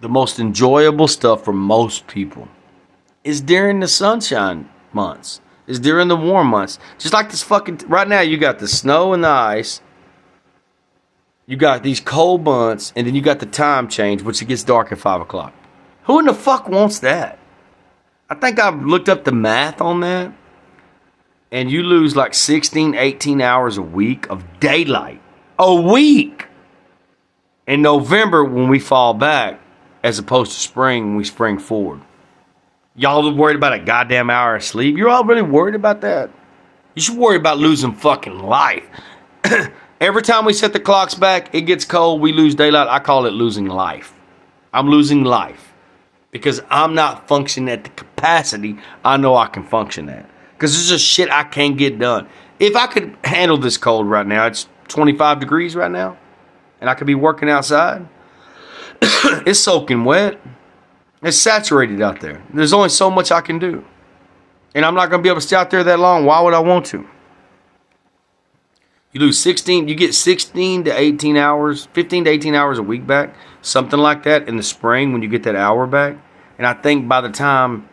the 0.00 0.08
most 0.08 0.38
enjoyable 0.38 1.08
stuff 1.08 1.44
for 1.44 1.52
most 1.52 2.06
people, 2.06 2.48
is 3.22 3.40
during 3.40 3.80
the 3.80 3.88
sunshine 3.88 4.68
months. 4.92 5.40
Is 5.66 5.78
during 5.78 6.08
the 6.08 6.16
warm 6.16 6.48
months. 6.48 6.78
Just 6.98 7.14
like 7.14 7.30
this 7.30 7.42
fucking 7.42 7.78
right 7.86 8.08
now, 8.08 8.20
you 8.20 8.38
got 8.38 8.58
the 8.58 8.66
snow 8.66 9.12
and 9.12 9.22
the 9.22 9.28
ice. 9.28 9.80
You 11.46 11.56
got 11.56 11.82
these 11.82 12.00
cold 12.00 12.44
months, 12.44 12.92
and 12.96 13.06
then 13.06 13.14
you 13.14 13.20
got 13.20 13.40
the 13.40 13.46
time 13.46 13.88
change, 13.88 14.22
which 14.22 14.40
it 14.42 14.46
gets 14.46 14.62
dark 14.62 14.92
at 14.92 14.98
five 14.98 15.20
o'clock. 15.20 15.52
Who 16.04 16.18
in 16.18 16.26
the 16.26 16.34
fuck 16.34 16.68
wants 16.68 17.00
that? 17.00 17.38
I 18.28 18.34
think 18.36 18.60
I've 18.60 18.84
looked 18.84 19.08
up 19.08 19.24
the 19.24 19.32
math 19.32 19.80
on 19.80 20.00
that, 20.00 20.32
and 21.50 21.70
you 21.70 21.82
lose 21.82 22.14
like 22.14 22.34
16, 22.34 22.94
18 22.94 23.40
hours 23.40 23.78
a 23.78 23.82
week 23.82 24.28
of 24.30 24.44
daylight. 24.60 25.20
A 25.58 25.74
week! 25.74 26.46
In 27.66 27.82
November, 27.82 28.44
when 28.44 28.68
we 28.68 28.78
fall 28.78 29.14
back, 29.14 29.60
as 30.02 30.18
opposed 30.18 30.52
to 30.52 30.58
spring, 30.58 31.16
we 31.16 31.24
spring 31.24 31.58
forward. 31.58 32.00
Y'all 32.96 33.32
worried 33.32 33.56
about 33.56 33.72
a 33.72 33.78
goddamn 33.78 34.30
hour 34.30 34.56
of 34.56 34.64
sleep? 34.64 34.96
You're 34.96 35.08
all 35.08 35.24
really 35.24 35.42
worried 35.42 35.76
about 35.76 36.00
that? 36.00 36.30
You 36.94 37.02
should 37.02 37.16
worry 37.16 37.36
about 37.36 37.58
losing 37.58 37.94
fucking 37.94 38.40
life. 38.40 38.84
Every 40.00 40.22
time 40.22 40.44
we 40.44 40.52
set 40.52 40.72
the 40.72 40.80
clocks 40.80 41.14
back, 41.14 41.54
it 41.54 41.62
gets 41.62 41.84
cold, 41.84 42.20
we 42.20 42.32
lose 42.32 42.54
daylight. 42.54 42.88
I 42.88 42.98
call 42.98 43.26
it 43.26 43.30
losing 43.32 43.66
life. 43.66 44.12
I'm 44.72 44.88
losing 44.88 45.22
life 45.22 45.72
because 46.32 46.60
I'm 46.68 46.94
not 46.94 47.28
functioning 47.28 47.68
at 47.68 47.84
the 47.84 47.90
capacity 47.90 48.76
I 49.04 49.16
know 49.18 49.36
I 49.36 49.46
can 49.46 49.64
function 49.64 50.08
at. 50.08 50.28
Because 50.54 50.72
there's 50.72 50.88
just 50.88 51.04
shit 51.04 51.30
I 51.30 51.44
can't 51.44 51.78
get 51.78 51.98
done. 51.98 52.28
If 52.58 52.76
I 52.76 52.86
could 52.86 53.16
handle 53.24 53.56
this 53.56 53.76
cold 53.76 54.08
right 54.08 54.26
now, 54.26 54.46
it's 54.46 54.68
25 54.88 55.40
degrees 55.40 55.76
right 55.76 55.90
now, 55.90 56.18
and 56.80 56.90
I 56.90 56.94
could 56.94 57.06
be 57.06 57.14
working 57.14 57.48
outside. 57.48 58.06
it's 59.00 59.60
soaking 59.60 60.04
wet. 60.04 60.40
It's 61.22 61.36
saturated 61.36 62.00
out 62.00 62.20
there. 62.20 62.42
There's 62.52 62.72
only 62.72 62.88
so 62.88 63.10
much 63.10 63.30
I 63.30 63.40
can 63.40 63.58
do. 63.58 63.84
And 64.74 64.84
I'm 64.84 64.94
not 64.94 65.10
going 65.10 65.20
to 65.20 65.22
be 65.22 65.28
able 65.28 65.40
to 65.40 65.46
stay 65.46 65.56
out 65.56 65.70
there 65.70 65.84
that 65.84 65.98
long. 65.98 66.24
Why 66.24 66.40
would 66.40 66.54
I 66.54 66.60
want 66.60 66.86
to? 66.86 67.06
You 69.12 69.20
lose 69.20 69.38
16, 69.40 69.88
you 69.88 69.96
get 69.96 70.14
16 70.14 70.84
to 70.84 70.98
18 70.98 71.36
hours, 71.36 71.86
15 71.94 72.24
to 72.24 72.30
18 72.30 72.54
hours 72.54 72.78
a 72.78 72.82
week 72.82 73.06
back, 73.06 73.34
something 73.60 73.98
like 73.98 74.22
that 74.22 74.48
in 74.48 74.56
the 74.56 74.62
spring 74.62 75.12
when 75.12 75.20
you 75.20 75.28
get 75.28 75.42
that 75.42 75.56
hour 75.56 75.86
back. 75.86 76.16
And 76.58 76.66
I 76.66 76.74
think 76.74 77.08
by 77.08 77.20
the 77.20 77.28
time 77.28 77.88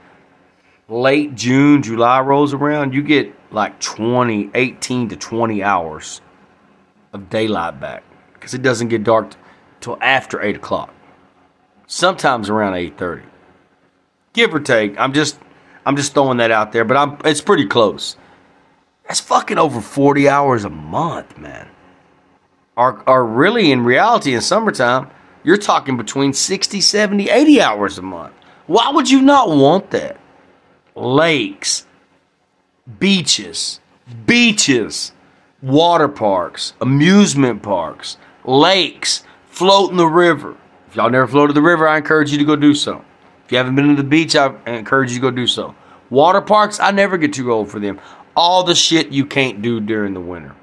late 0.87 1.33
June, 1.33 1.81
July 1.81 2.19
rolls 2.21 2.53
around, 2.53 2.93
you 2.93 3.01
get 3.01 3.33
like 3.51 3.79
20, 3.79 4.51
18 4.53 5.09
to 5.09 5.15
20 5.15 5.63
hours 5.63 6.21
of 7.13 7.29
daylight 7.31 7.79
back 7.79 8.03
because 8.35 8.53
it 8.53 8.61
doesn't 8.61 8.89
get 8.89 9.03
dark 9.03 9.31
till 9.81 9.97
after 10.01 10.39
8 10.39 10.55
o'clock 10.57 10.93
sometimes 11.87 12.49
around 12.49 12.73
8:30. 12.73 13.23
Give 14.33 14.53
or 14.53 14.59
take. 14.59 14.99
I'm 14.99 15.13
just 15.13 15.39
I'm 15.85 15.95
just 15.95 16.13
throwing 16.13 16.37
that 16.37 16.51
out 16.51 16.71
there, 16.73 16.85
but 16.85 16.97
I'm 16.97 17.17
it's 17.25 17.41
pretty 17.41 17.65
close. 17.65 18.17
That's 19.07 19.21
fucking 19.21 19.57
over 19.57 19.81
40 19.81 20.27
hours 20.27 20.65
a 20.65 20.69
month, 20.69 21.37
man. 21.37 21.69
Are 22.75 23.01
are 23.07 23.25
really 23.25 23.71
in 23.71 23.83
reality 23.83 24.35
in 24.35 24.41
summertime, 24.41 25.09
you're 25.43 25.57
talking 25.57 25.97
between 25.97 26.33
60, 26.33 26.81
70, 26.81 27.29
80 27.29 27.61
hours 27.61 27.97
a 27.97 28.01
month. 28.01 28.33
Why 28.67 28.91
would 28.91 29.09
you 29.09 29.21
not 29.21 29.49
want 29.49 29.91
that? 29.91 30.19
Lakes, 30.93 31.85
beaches, 32.99 33.79
beaches, 34.25 35.13
water 35.61 36.09
parks, 36.09 36.73
amusement 36.81 37.63
parks, 37.63 38.17
lakes, 38.43 39.23
float 39.47 39.91
in 39.91 39.97
the 39.97 40.07
river 40.07 40.57
y'all 40.97 41.09
never 41.11 41.27
floated 41.27 41.53
the 41.53 41.61
river, 41.61 41.87
I 41.87 41.97
encourage 41.97 42.31
you 42.31 42.39
to 42.39 42.43
go 42.43 42.55
do 42.55 42.73
so. 42.73 43.05
If 43.45 43.51
you 43.51 43.57
haven't 43.59 43.75
been 43.75 43.87
to 43.89 43.95
the 43.95 44.03
beach, 44.03 44.35
I 44.35 44.53
encourage 44.65 45.11
you 45.11 45.17
to 45.17 45.21
go 45.21 45.31
do 45.31 45.47
so. 45.47 45.75
Water 46.09 46.41
parks, 46.41 46.79
I 46.79 46.91
never 46.91 47.17
get 47.17 47.33
too 47.33 47.51
old 47.51 47.69
for 47.69 47.79
them. 47.79 48.01
All 48.35 48.63
the 48.63 48.75
shit 48.75 49.11
you 49.11 49.25
can't 49.25 49.61
do 49.61 49.79
during 49.79 50.13
the 50.13 50.19
winter. 50.19 50.55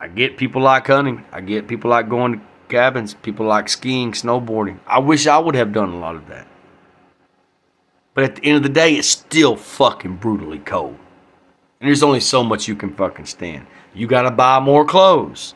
I 0.00 0.08
get 0.08 0.36
people 0.36 0.62
like 0.62 0.86
hunting. 0.86 1.24
I 1.30 1.40
get 1.40 1.68
people 1.68 1.90
like 1.90 2.08
going 2.08 2.32
to 2.32 2.40
cabins. 2.68 3.14
People 3.14 3.46
like 3.46 3.68
skiing, 3.68 4.12
snowboarding. 4.12 4.80
I 4.86 4.98
wish 4.98 5.26
I 5.26 5.38
would 5.38 5.54
have 5.54 5.72
done 5.72 5.90
a 5.90 5.98
lot 5.98 6.16
of 6.16 6.26
that. 6.28 6.48
But 8.14 8.24
at 8.24 8.36
the 8.36 8.44
end 8.44 8.56
of 8.56 8.62
the 8.62 8.68
day, 8.68 8.94
it's 8.94 9.08
still 9.08 9.56
fucking 9.56 10.16
brutally 10.16 10.58
cold. 10.58 10.98
And 11.80 11.88
there's 11.88 12.02
only 12.02 12.20
so 12.20 12.42
much 12.42 12.66
you 12.66 12.74
can 12.74 12.94
fucking 12.94 13.26
stand. 13.26 13.66
You 13.94 14.06
gotta 14.06 14.30
buy 14.30 14.58
more 14.58 14.84
clothes. 14.84 15.54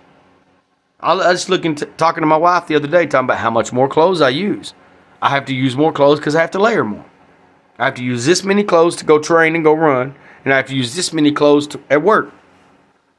I 1.01 1.15
was 1.15 1.49
looking, 1.49 1.75
t- 1.75 1.87
talking 1.97 2.23
to 2.23 2.27
my 2.27 2.37
wife 2.37 2.67
the 2.67 2.75
other 2.75 2.89
day, 2.89 3.07
talking 3.07 3.27
about 3.27 3.39
how 3.39 3.51
much 3.51 3.73
more 3.73 3.89
clothes 3.89 4.21
I 4.21 4.31
use. 4.31 4.75
I 5.21 5.29
have 5.31 5.45
to 5.47 5.55
use 5.55 5.77
more 5.77 5.93
clothes 5.93 6.19
because 6.19 6.35
I 6.35 6.41
have 6.41 6.51
to 6.53 6.59
layer 6.59 6.85
more. 6.85 7.05
I 7.79 7.85
have 7.87 7.95
to 7.95 8.05
use 8.05 8.25
this 8.25 8.43
many 8.45 8.65
clothes 8.65 8.97
to 8.97 9.05
go 9.05 9.19
train 9.19 9.55
and 9.55 9.63
go 9.63 9.75
run, 9.75 10.15
and 10.45 10.55
I 10.55 10.57
have 10.57 10.67
to 10.67 10.75
use 10.75 10.97
this 10.97 11.13
many 11.13 11.33
clothes 11.33 11.67
to, 11.69 11.81
at 11.91 12.03
work. 12.03 12.33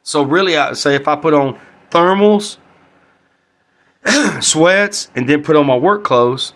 So 0.01 0.23
really, 0.23 0.57
I 0.57 0.73
say 0.73 0.95
if 0.95 1.07
I 1.07 1.15
put 1.15 1.33
on 1.33 1.59
thermals, 1.91 2.57
sweats, 4.41 5.11
and 5.15 5.29
then 5.29 5.43
put 5.43 5.55
on 5.55 5.67
my 5.67 5.75
work 5.75 6.03
clothes 6.03 6.53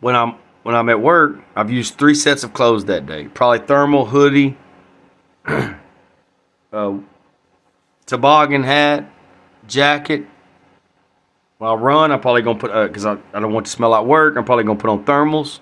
when 0.00 0.16
I'm 0.16 0.34
when 0.62 0.74
I'm 0.74 0.88
at 0.88 1.00
work, 1.00 1.38
I've 1.56 1.70
used 1.70 1.94
three 1.94 2.14
sets 2.14 2.44
of 2.44 2.52
clothes 2.52 2.84
that 2.86 3.06
day. 3.06 3.28
Probably 3.28 3.60
thermal 3.66 4.06
hoodie, 4.06 4.58
uh, 6.72 6.98
toboggan 8.06 8.62
hat, 8.62 9.10
jacket. 9.70 10.26
When 11.58 11.70
I 11.70 11.74
run, 11.74 12.10
I'm 12.12 12.20
probably 12.20 12.42
gonna 12.42 12.58
put 12.58 12.72
because 12.88 13.06
uh, 13.06 13.16
I, 13.32 13.38
I 13.38 13.40
don't 13.40 13.52
want 13.52 13.66
to 13.66 13.72
smell 13.72 13.90
like 13.90 14.04
work. 14.04 14.36
I'm 14.36 14.44
probably 14.44 14.64
gonna 14.64 14.78
put 14.78 14.90
on 14.90 15.04
thermals, 15.04 15.60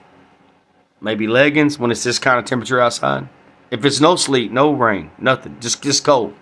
maybe 1.01 1.27
leggings 1.27 1.79
when 1.79 1.91
it's 1.91 2.05
this 2.05 2.19
kind 2.19 2.39
of 2.39 2.45
temperature 2.45 2.81
outside. 2.81 3.29
If 3.71 3.85
it's 3.85 4.01
no 4.01 4.17
sleet, 4.17 4.51
no 4.53 4.73
rain, 4.73 5.11
nothing, 5.19 5.59
just 5.61 5.83
just 5.83 6.05
cold. 6.05 6.35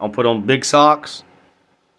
I'll 0.00 0.10
put 0.10 0.26
on 0.26 0.46
big 0.46 0.64
socks. 0.64 1.24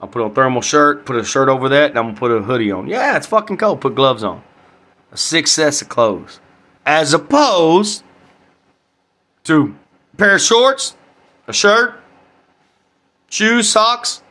I'll 0.01 0.09
put 0.09 0.21
on 0.21 0.33
thermal 0.33 0.61
shirt, 0.61 1.05
put 1.05 1.15
a 1.15 1.23
shirt 1.23 1.47
over 1.47 1.69
that, 1.69 1.91
and 1.91 1.99
I'm 1.99 2.07
gonna 2.07 2.17
put 2.17 2.31
a 2.31 2.41
hoodie 2.41 2.71
on. 2.71 2.87
Yeah, 2.87 3.15
it's 3.15 3.27
fucking 3.27 3.57
cold. 3.57 3.79
Put 3.79 3.95
gloves 3.95 4.23
on. 4.23 4.43
A 5.13 5.17
six 5.17 5.51
sets 5.51 5.81
of 5.81 5.87
clothes, 5.87 6.41
as 6.85 7.13
opposed 7.13 8.03
to 9.45 9.75
a 10.13 10.17
pair 10.17 10.35
of 10.35 10.41
shorts, 10.41 10.97
a 11.47 11.53
shirt, 11.53 12.01
shoes, 13.29 13.69
socks, 13.69 14.22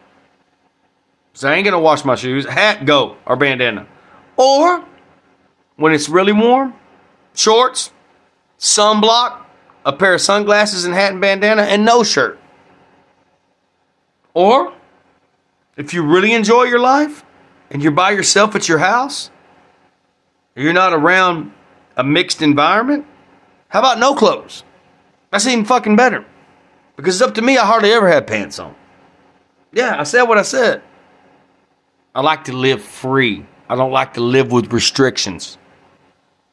so 1.32 1.48
I 1.48 1.54
ain't 1.54 1.64
gonna 1.64 1.80
wash 1.80 2.04
my 2.04 2.14
shoes. 2.14 2.46
Hat, 2.46 2.84
go, 2.84 3.16
or 3.26 3.36
bandana. 3.36 3.86
Or 4.36 4.84
when 5.76 5.92
it's 5.92 6.08
really 6.08 6.32
warm, 6.32 6.74
shorts, 7.34 7.92
sunblock, 8.58 9.44
a 9.84 9.92
pair 9.92 10.14
of 10.14 10.20
sunglasses 10.20 10.84
and 10.84 10.94
hat 10.94 11.12
and 11.12 11.20
bandana, 11.20 11.62
and 11.62 11.84
no 11.84 12.02
shirt. 12.02 12.38
Or 14.34 14.74
if 15.76 15.92
you 15.92 16.02
really 16.02 16.32
enjoy 16.32 16.64
your 16.64 16.78
life 16.78 17.24
and 17.70 17.82
you're 17.82 17.92
by 17.92 18.10
yourself 18.12 18.54
at 18.54 18.68
your 18.68 18.78
house, 18.78 19.30
you're 20.54 20.72
not 20.72 20.92
around 20.92 21.52
a 21.96 22.04
mixed 22.04 22.42
environment, 22.42 23.06
how 23.68 23.80
about 23.80 23.98
no 23.98 24.14
clothes? 24.14 24.64
That's 25.30 25.46
even 25.46 25.64
fucking 25.64 25.96
better. 25.96 26.24
Because 26.96 27.20
it's 27.20 27.26
up 27.26 27.34
to 27.36 27.42
me, 27.42 27.56
I 27.56 27.64
hardly 27.64 27.90
ever 27.92 28.08
have 28.08 28.26
pants 28.26 28.58
on. 28.58 28.74
Yeah, 29.72 29.98
I 29.98 30.02
said 30.02 30.24
what 30.24 30.36
I 30.36 30.42
said. 30.42 30.82
I 32.14 32.20
like 32.20 32.44
to 32.44 32.52
live 32.52 32.82
free. 32.82 33.46
I 33.70 33.74
don't 33.74 33.90
like 33.90 34.14
to 34.14 34.20
live 34.20 34.52
with 34.52 34.70
restrictions. 34.70 35.56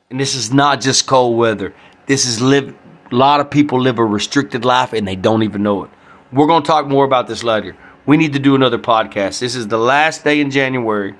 And 0.09 0.17
this 0.17 0.33
is 0.33 0.53
not 0.53 0.79
just 0.79 1.05
cold 1.05 1.37
weather. 1.37 1.73
This 2.05 2.25
is 2.25 2.41
live 2.41 2.73
a 3.11 3.15
lot 3.15 3.41
of 3.41 3.49
people 3.49 3.81
live 3.81 3.99
a 3.99 4.05
restricted 4.05 4.63
life 4.63 4.93
and 4.93 5.05
they 5.05 5.17
don't 5.17 5.43
even 5.43 5.63
know 5.63 5.83
it. 5.83 5.89
We're 6.31 6.47
going 6.47 6.63
to 6.63 6.67
talk 6.67 6.87
more 6.87 7.03
about 7.03 7.27
this 7.27 7.43
later. 7.43 7.75
We 8.05 8.15
need 8.15 8.33
to 8.33 8.39
do 8.39 8.55
another 8.55 8.77
podcast. 8.77 9.39
This 9.39 9.55
is 9.55 9.67
the 9.67 9.77
last 9.77 10.23
day 10.23 10.39
in 10.39 10.49
January 10.49 11.15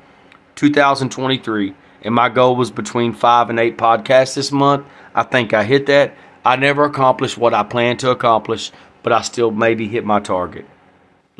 2023 0.56 1.76
and 2.04 2.16
my 2.16 2.30
goal 2.30 2.56
was 2.56 2.72
between 2.72 3.12
five 3.12 3.50
and 3.50 3.60
eight 3.60 3.78
podcasts 3.78 4.36
this 4.36 4.54
month. 4.54 4.86
I 5.14 5.24
think 5.24 5.54
I 5.54 5.66
hit 5.66 5.88
that. 5.88 6.16
I 6.46 6.56
never 6.56 6.86
accomplished 6.86 7.38
what 7.38 7.54
I 7.54 7.64
planned 7.64 8.00
to 8.00 8.12
accomplish, 8.12 8.72
but 9.04 9.12
I 9.12 9.22
still 9.22 9.52
maybe 9.52 9.90
hit 9.90 10.06
my 10.06 10.22
target. 10.22 10.66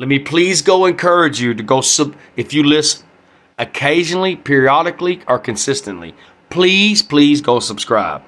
Let 0.00 0.08
me 0.08 0.18
please 0.18 0.62
go 0.62 0.86
encourage 0.86 1.42
you 1.42 1.52
to 1.52 1.62
go 1.62 1.82
sub 1.82 2.16
if 2.34 2.54
you 2.54 2.62
listen 2.62 3.06
occasionally, 3.58 4.34
periodically, 4.34 5.20
or 5.28 5.38
consistently. 5.38 6.14
Please, 6.48 7.02
please 7.02 7.42
go 7.42 7.60
subscribe. 7.60 8.22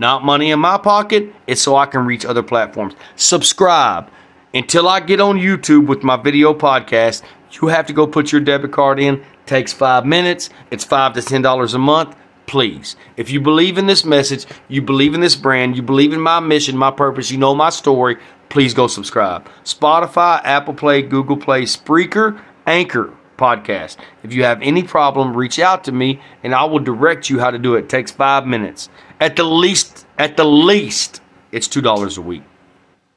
Not 0.00 0.24
money 0.24 0.50
in 0.50 0.58
my 0.58 0.78
pocket, 0.78 1.32
it's 1.46 1.62
so 1.62 1.76
I 1.76 1.86
can 1.86 2.06
reach 2.06 2.24
other 2.24 2.42
platforms. 2.42 2.94
Subscribe. 3.14 4.10
Until 4.52 4.88
I 4.88 4.98
get 4.98 5.20
on 5.20 5.38
YouTube 5.38 5.86
with 5.86 6.02
my 6.02 6.16
video 6.16 6.52
podcast, 6.52 7.22
you 7.52 7.68
have 7.68 7.86
to 7.86 7.92
go 7.92 8.08
put 8.08 8.32
your 8.32 8.40
debit 8.40 8.72
card 8.72 8.98
in. 8.98 9.24
Takes 9.46 9.72
five 9.72 10.04
minutes. 10.04 10.50
It's 10.72 10.82
five 10.82 11.12
to 11.12 11.22
ten 11.22 11.40
dollars 11.40 11.72
a 11.72 11.78
month. 11.78 12.16
Please, 12.46 12.96
if 13.16 13.30
you 13.30 13.40
believe 13.40 13.78
in 13.78 13.86
this 13.86 14.04
message, 14.04 14.46
you 14.68 14.80
believe 14.80 15.14
in 15.14 15.20
this 15.20 15.34
brand, 15.34 15.76
you 15.76 15.82
believe 15.82 16.12
in 16.12 16.20
my 16.20 16.38
mission, 16.38 16.76
my 16.76 16.92
purpose, 16.92 17.28
you 17.28 17.38
know 17.38 17.56
my 17.56 17.70
story, 17.70 18.18
please 18.56 18.72
go 18.72 18.86
subscribe. 18.86 19.46
Spotify, 19.64 20.40
Apple 20.42 20.72
Play, 20.72 21.02
Google 21.02 21.36
Play, 21.36 21.64
Spreaker, 21.64 22.40
Anchor 22.66 23.12
podcast. 23.36 23.98
If 24.22 24.32
you 24.32 24.44
have 24.44 24.62
any 24.62 24.82
problem, 24.82 25.36
reach 25.36 25.58
out 25.58 25.84
to 25.84 25.92
me 25.92 26.22
and 26.42 26.54
I 26.54 26.64
will 26.64 26.78
direct 26.78 27.28
you 27.28 27.38
how 27.38 27.50
to 27.50 27.58
do 27.58 27.74
it. 27.74 27.80
it 27.80 27.88
takes 27.90 28.12
five 28.12 28.46
minutes. 28.46 28.88
At 29.20 29.36
the 29.36 29.44
least, 29.44 30.06
at 30.16 30.38
the 30.38 30.44
least, 30.44 31.20
it's 31.52 31.68
two 31.68 31.82
dollars 31.82 32.16
a 32.16 32.22
week. 32.22 32.44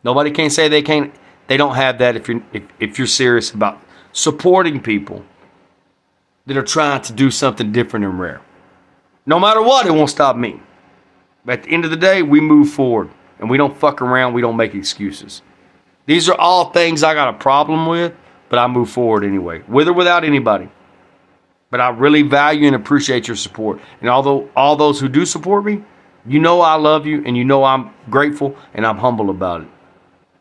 Nobody 0.04 0.30
can 0.30 0.49
say 0.49 0.67
they 0.67 0.82
can't 0.82 1.15
they 1.47 1.56
don't 1.56 1.75
have 1.75 1.99
that 1.99 2.17
if 2.17 2.28
you're 2.28 2.43
if, 2.52 2.63
if 2.82 2.97
you're 2.97 3.08
serious 3.08 3.52
about 3.52 3.82
supporting 4.12 4.82
people 4.82 5.23
that 6.47 6.58
are 6.58 6.63
trying 6.63 7.02
to 7.04 7.13
do 7.13 7.32
something 7.32 7.71
different 7.71 8.04
and 8.04 8.19
rare. 8.19 8.41
No 9.25 9.39
matter 9.39 9.62
what, 9.62 9.86
it 9.86 9.91
won't 9.91 10.10
stop 10.10 10.36
me. 10.36 10.60
But 11.45 11.60
at 11.60 11.63
the 11.63 11.69
end 11.69 11.86
of 11.86 11.91
the 11.91 12.04
day, 12.12 12.23
we 12.23 12.41
move 12.41 12.69
forward 12.69 13.10
and 13.39 13.49
we 13.49 13.58
don't 13.58 13.78
fuck 13.78 14.02
around, 14.02 14.34
we 14.34 14.41
don't 14.41 14.58
make 14.58 14.75
excuses. 14.75 15.41
These 16.06 16.30
are 16.30 16.39
all 16.39 16.71
things 16.71 17.04
I 17.04 17.13
got 17.13 17.34
a 17.34 17.38
problem 17.38 17.86
with, 17.86 18.13
but 18.49 18.60
I 18.60 18.67
move 18.67 18.89
forward 18.89 19.23
anyway, 19.23 19.63
with 19.67 19.88
or 19.88 19.93
without 19.93 20.23
anybody. 20.23 20.69
But 21.69 21.82
I 21.82 21.89
really 21.89 22.23
value 22.23 22.67
and 22.67 22.75
appreciate 22.75 23.28
your 23.28 23.38
support. 23.38 23.80
And 24.02 24.10
although 24.10 24.49
all 24.56 24.75
those 24.75 24.99
who 24.99 25.08
do 25.08 25.25
support 25.25 25.63
me, 25.65 25.84
you 26.25 26.39
know 26.39 26.62
I 26.62 26.75
love 26.75 27.06
you 27.06 27.23
and 27.25 27.38
you 27.38 27.45
know 27.45 27.63
I'm 27.63 27.91
grateful 28.10 28.56
and 28.73 28.86
I'm 28.86 28.97
humble 28.97 29.30
about 29.30 29.62
it. 29.62 29.67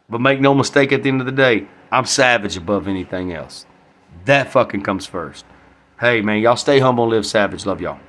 But 0.09 0.21
make 0.21 0.41
no 0.41 0.55
mistake 0.55 0.93
at 0.93 1.03
the 1.03 1.11
end 1.11 1.21
of 1.21 1.27
the 1.27 1.33
day, 1.33 1.69
I'm 1.93 2.07
savage 2.07 2.57
above 2.57 2.89
anything 2.89 3.33
else. 3.33 3.67
That 4.25 4.51
fucking 4.51 4.83
comes 4.83 5.07
first. 5.07 5.45
Hey 6.01 6.23
man, 6.23 6.41
y'all 6.41 6.57
stay 6.57 6.79
humble 6.79 7.09
live 7.09 7.27
savage. 7.27 7.67
Love 7.67 7.81
y'all. 7.81 8.01